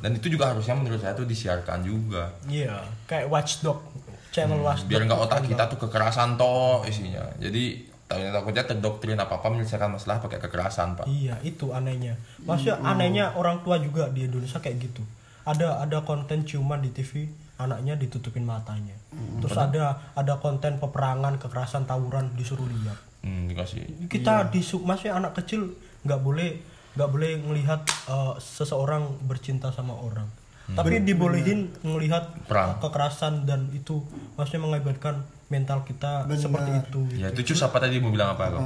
[0.00, 2.32] Dan itu juga harusnya menurut saya tuh disiarkan juga.
[2.48, 3.84] Iya kayak watchdog
[4.32, 7.20] channel watchdog biar nggak otak kita tuh kekerasan toh isinya.
[7.36, 11.04] Jadi takutnya takutnya terdoktrin apa apa menyelesaikan masalah pakai kekerasan pak.
[11.04, 12.16] Iya, itu anehnya.
[12.40, 15.04] Maksudnya anehnya orang tua juga di Indonesia kayak gitu.
[15.44, 18.94] Ada ada konten ciuman di TV, anaknya ditutupin matanya.
[19.42, 22.98] Terus ada ada konten peperangan, kekerasan, tawuran disuruh lihat.
[23.26, 25.74] hmm, dikasih Kita di maksudnya anak kecil
[26.06, 26.62] nggak boleh
[26.94, 30.26] nggak boleh melihat uh, seseorang bercinta sama orang.
[30.68, 32.76] Tapi dibolehin melihat Perang.
[32.76, 34.04] kekerasan dan itu
[34.36, 37.00] maksudnya mengakibatkan mental kita seperti itu.
[37.16, 38.64] ya itu cus apa tadi mau bilang apa kok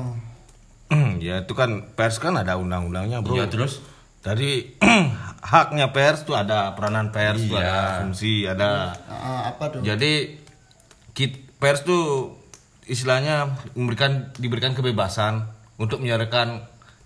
[1.27, 3.39] ya itu kan pers kan ada undang-undangnya bro.
[3.39, 3.81] Iya, terus?
[4.23, 4.79] Dari
[5.53, 7.67] haknya pers tuh ada peranan pers tuh Iya.
[7.67, 8.95] ada fungsi ada.
[9.11, 9.81] Ah, apa tuh?
[9.83, 10.39] Jadi
[11.13, 12.39] kit pers tuh
[12.87, 15.47] istilahnya memberikan diberikan kebebasan
[15.79, 16.63] untuk menyiarkan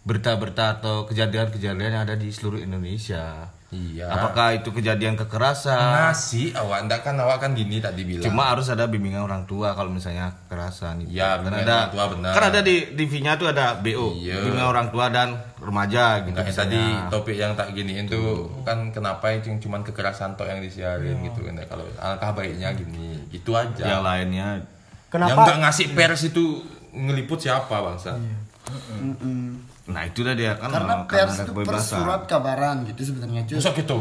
[0.07, 3.51] berita-berita atau kejadian-kejadian yang ada di seluruh Indonesia.
[3.77, 4.09] Iya.
[4.09, 5.77] Apakah itu kejadian kekerasan?
[5.77, 8.25] nasi awak ndak kan awak kan gini tadi bilang.
[8.25, 11.13] Cuma harus ada bimbingan orang tua kalau misalnya kekerasan itu.
[11.13, 12.33] Ya, kan bimbingan ada orang tua benar.
[12.33, 14.41] Kan ada di TV-nya tuh ada BO, Iya.
[14.41, 15.29] bimbingan orang tua dan
[15.61, 20.35] remaja gitu yang tadi topik yang tak giniin tuh kan kenapa itu yang cuman kekerasan
[20.41, 21.61] toh yang disiarin gitu kan.
[21.69, 23.85] Kalau alangkah baiknya gini itu aja.
[23.85, 24.65] Yang lainnya yang
[25.07, 25.43] Kenapa?
[25.47, 26.65] nggak ngasih pers itu
[26.97, 28.17] ngeliput siapa bangsa
[29.87, 32.03] nah itu dah dia kan Karena uh, pers itu kebebasan.
[32.03, 33.57] persurat kabaran gitu sebenarnya cuy.
[33.57, 33.99] Masa gitu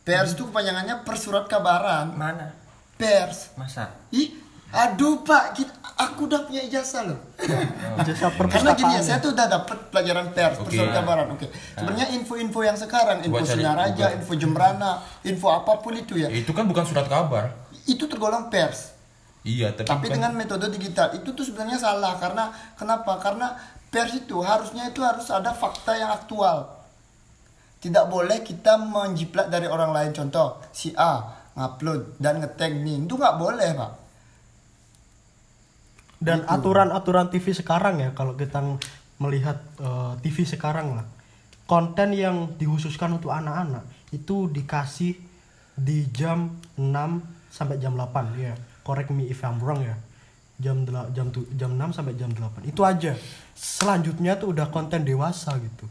[0.00, 2.12] Pers itu kepanjangannya persurat kabaran.
[2.12, 2.56] Mana?
[2.96, 3.52] Pers.
[3.54, 3.92] Masa?
[4.08, 4.32] Ih,
[4.68, 7.20] aduh Pak, kita, aku udah punya ijazah loh.
[8.08, 10.72] Jasa Karena gini ya, saya tuh udah dapet pelajaran pers, Oke.
[10.72, 11.28] persurat kabaran.
[11.30, 11.52] Oke.
[11.74, 14.08] Sebenarnya info-info yang sekarang, info Google.
[14.16, 14.92] info Jembrana,
[15.22, 17.52] info apa pun itu ya, itu kan bukan surat kabar
[17.84, 18.92] itu tergolong pers.
[19.40, 23.16] iya tapi, Tapi bukan- dengan metode digital itu tuh sebenarnya salah karena kenapa?
[23.16, 23.56] Karena
[23.88, 26.78] pers itu harusnya itu harus ada fakta yang aktual.
[27.78, 30.10] Tidak boleh kita menjiplak dari orang lain.
[30.10, 33.92] Contoh, si A ngupload dan ngetag nih, itu nggak boleh pak.
[36.18, 38.58] dan aturan-aturan TV sekarang ya kalau kita
[39.22, 41.06] melihat eh, TV sekarang lah
[41.70, 45.14] konten yang dikhususkan untuk anak-anak itu dikasih
[45.78, 46.90] di jam 6
[47.54, 49.94] sampai jam 8 ya correct me if I'm wrong ya
[50.58, 53.14] jam dela- jam tu- jam 6 sampai jam 8 itu aja
[53.54, 55.86] selanjutnya tuh udah konten dewasa gitu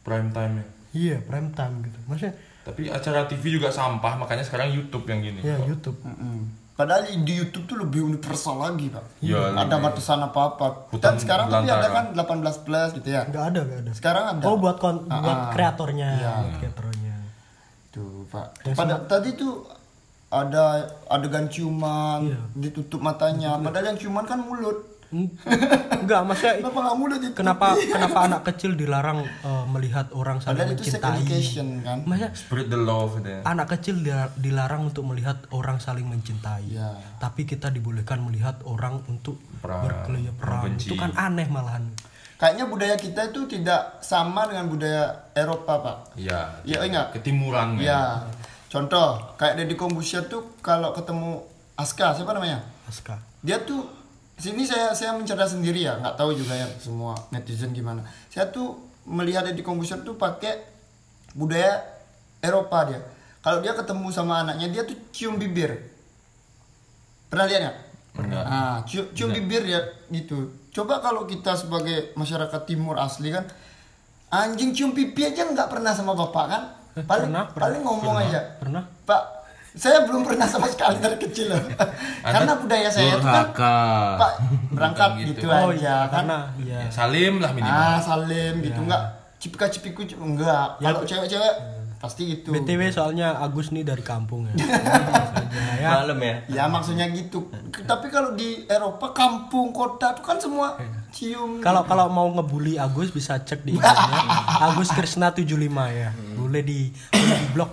[0.00, 4.70] prime time ya iya prime time gitu maksudnya tapi acara TV juga sampah makanya sekarang
[4.70, 5.66] YouTube yang gini ya Kok.
[5.66, 5.98] YouTube
[6.74, 9.22] Padahal di YouTube tuh lebih universal lagi pak.
[9.22, 10.90] Iya, ada batasan apa apa.
[10.90, 13.22] Hutan Dan sekarang tapi ada kan 18 plus gitu ya.
[13.22, 14.42] nggak ada nggak ada Sekarang ada.
[14.42, 15.50] oh buat kon- Ah, buat ah.
[15.54, 16.32] kreatornya Iya.
[16.34, 17.14] buat kreatornya
[17.92, 18.46] Tuh pak.
[18.66, 19.62] Ya, Pada tadi tuh
[20.36, 20.64] ada
[21.06, 22.40] adegan ciuman, Iya.
[22.58, 23.54] ditutup matanya.
[23.56, 24.90] Padahal yang ciuman kan mulut.
[25.94, 27.34] Enggak, maksudnya Kenapa nggak mulut itu?
[27.34, 31.14] kenapa kenapa anak kecil dilarang eh, melihat orang saling Padahal itu mencintai?
[31.16, 31.98] education kan.
[32.02, 33.40] Maksudnya spread the love gitu ya.
[33.44, 36.66] anak kecil dila- dilarang untuk melihat orang saling mencintai.
[36.68, 36.98] Iya.
[37.16, 40.74] Tapi kita dibolehkan melihat orang untuk berkelia perang.
[40.74, 41.94] Itu kan aneh malahan.
[42.34, 45.96] Kayaknya budaya kita itu tidak sama dengan budaya Eropa pak.
[46.18, 46.58] Iya.
[46.66, 47.06] Iya, enggak?
[47.14, 48.26] Ketimuran Ya.
[48.74, 51.46] Contoh kayak Deddy Kombusher tuh kalau ketemu
[51.78, 52.66] Aska siapa namanya?
[52.90, 53.22] Aska.
[53.46, 53.86] Dia tuh
[54.34, 58.02] sini saya saya mencerdas sendiri ya nggak tahu juga ya semua netizen gimana.
[58.26, 60.58] Saya tuh melihat Deddy Kombusher tuh pakai
[61.38, 61.86] budaya
[62.42, 63.00] Eropa dia.
[63.38, 65.78] Kalau dia ketemu sama anaknya dia tuh cium bibir.
[67.30, 67.78] Pernah lihat nggak?
[68.14, 68.42] Pernah.
[68.46, 70.50] ah cium, cium bibir ya gitu.
[70.74, 73.46] Coba kalau kita sebagai masyarakat timur asli kan
[74.34, 76.62] anjing cium pipi aja nggak pernah sama bapak kan
[76.96, 79.22] paling pernah, pernah, paling ngomong aja pernah pak
[79.74, 81.58] saya belum pernah sama sekali dari kecil loh
[82.34, 83.50] karena budaya saya itu kan.
[84.14, 84.32] Pak
[84.70, 85.46] berangkat gitu, gitu.
[85.50, 86.10] oh aja iya kan.
[86.22, 87.74] karena iya Ya, salim lah minimal.
[87.74, 89.02] Ah, salim gitu enggak
[89.42, 90.78] cipika cipiku cip- enggak.
[90.78, 91.54] Ya, Kalau cewek-cewek
[92.04, 92.52] pasti gitu.
[92.52, 94.54] btw soalnya Agus nih dari kampung ya
[95.80, 96.36] ya Malam ya.
[96.50, 97.46] Ya maksudnya gitu.
[97.86, 100.76] Tapi kalau di Eropa kampung kota tuh kan semua
[101.14, 101.62] cium.
[101.64, 104.20] kalau kalau mau ngebully Agus bisa cek di IG-nya
[104.68, 105.54] Agus Krisna 75
[105.94, 107.70] ya boleh di boleh di blog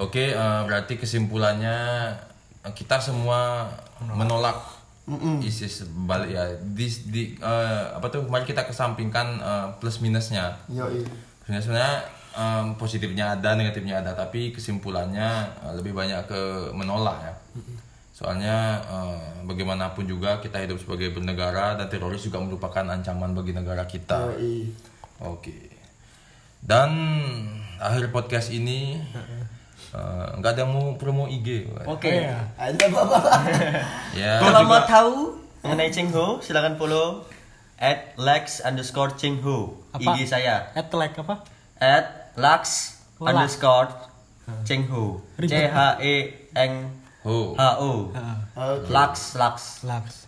[0.00, 1.76] Oke, eh, berarti kesimpulannya
[2.74, 3.70] kita semua
[4.02, 4.58] menolak
[5.42, 6.42] ISIS balik ya.
[6.58, 8.24] Di, di eh, apa tuh?
[8.26, 10.58] Mari kita kesampingkan eh, plus minusnya.
[10.72, 11.04] Yoi.
[11.44, 11.96] Sebenarnya sebenarnya,
[12.36, 15.28] em, positifnya ada, negatifnya ada, tapi kesimpulannya
[15.64, 17.34] eh, lebih banyak ke menolak ya.
[18.12, 23.84] Soalnya eh, bagaimanapun juga kita hidup sebagai bernegara dan teroris juga merupakan ancaman bagi negara
[23.84, 24.32] kita.
[25.22, 25.72] Oke.
[26.62, 26.90] Dan
[27.82, 28.96] akhir podcast ini
[29.96, 31.68] eh, nggak ada yang mau promo IG.
[31.88, 32.28] Oke.
[32.56, 33.22] Ada bapak.
[34.20, 34.44] Ya.
[34.44, 35.16] Kalau mau tahu
[35.64, 37.24] mengenai Cheng Ho, silakan follow
[37.82, 40.14] at lex underscore Cheng Ho Apa?
[40.14, 41.42] IG saya Etlek apa
[41.82, 43.86] at lax Oh, underscore
[44.66, 45.22] Cheng Ho.
[45.38, 45.54] Ribet.
[45.54, 46.14] C H E
[46.58, 46.90] N.
[47.54, 48.10] H O.
[48.90, 50.26] Lax Lax Lux.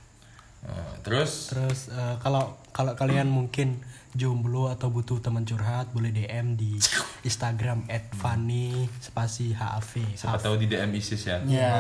[0.65, 1.51] Eh, terus?
[1.51, 3.83] Terus eh, kalau kalau kalian mungkin
[4.15, 6.79] jomblo atau butuh teman curhat boleh DM di
[7.27, 11.43] Instagram @fanny spasi HAV siapa tahu di DM ISIS ya.
[11.51, 11.75] Ya.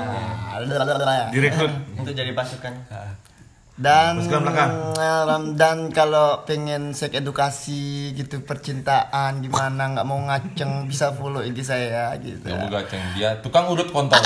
[1.30, 1.70] Direkrut.
[1.94, 2.74] untuk jadi pasukan
[3.74, 4.22] Dan
[5.58, 12.14] dan kalau pengen sek edukasi gitu percintaan gimana nggak mau ngaceng bisa follow IG saya
[12.22, 12.46] gitu.
[12.46, 14.22] Gak mau gaceng dia tukang urut kontol.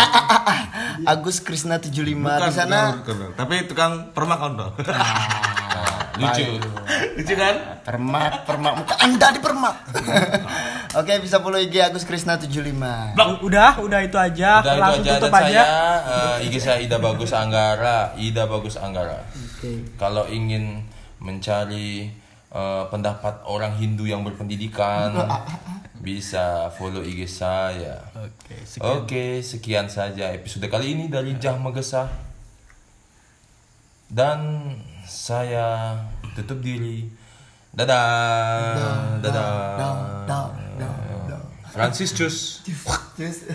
[1.10, 4.68] Agus Krisna 75 Bukan di sana tukang urut, tapi tukang permak kontol.
[6.18, 6.46] Lucu.
[7.16, 7.54] Lucu kan?
[7.86, 9.76] permak permak muka Anda di permak.
[11.00, 12.76] Oke, bisa follow IG Agus Krisna 75.
[13.44, 15.64] udah udah itu aja Udah itu langsung aja tutup dan aja saya
[16.04, 19.24] eh, IG saya Ida Bagus Anggara, Ida Bagus Anggara.
[19.96, 20.84] Kalau ingin
[21.22, 22.12] mencari
[22.52, 25.16] eh, pendapat orang Hindu yang berpendidikan
[26.06, 28.04] bisa follow IG saya.
[28.16, 32.28] oke Oke, sekian saja episode kali ini dari Jah Megesah.
[34.08, 34.72] Dan
[35.08, 35.96] saya
[36.36, 37.08] tutup diri.
[37.72, 39.18] Dadah.
[39.24, 39.52] Dadah.
[39.80, 39.96] Dah,
[40.28, 40.94] dah,
[41.24, 41.42] dah.
[41.72, 42.60] Francis Cus.
[43.16, 43.48] Yes.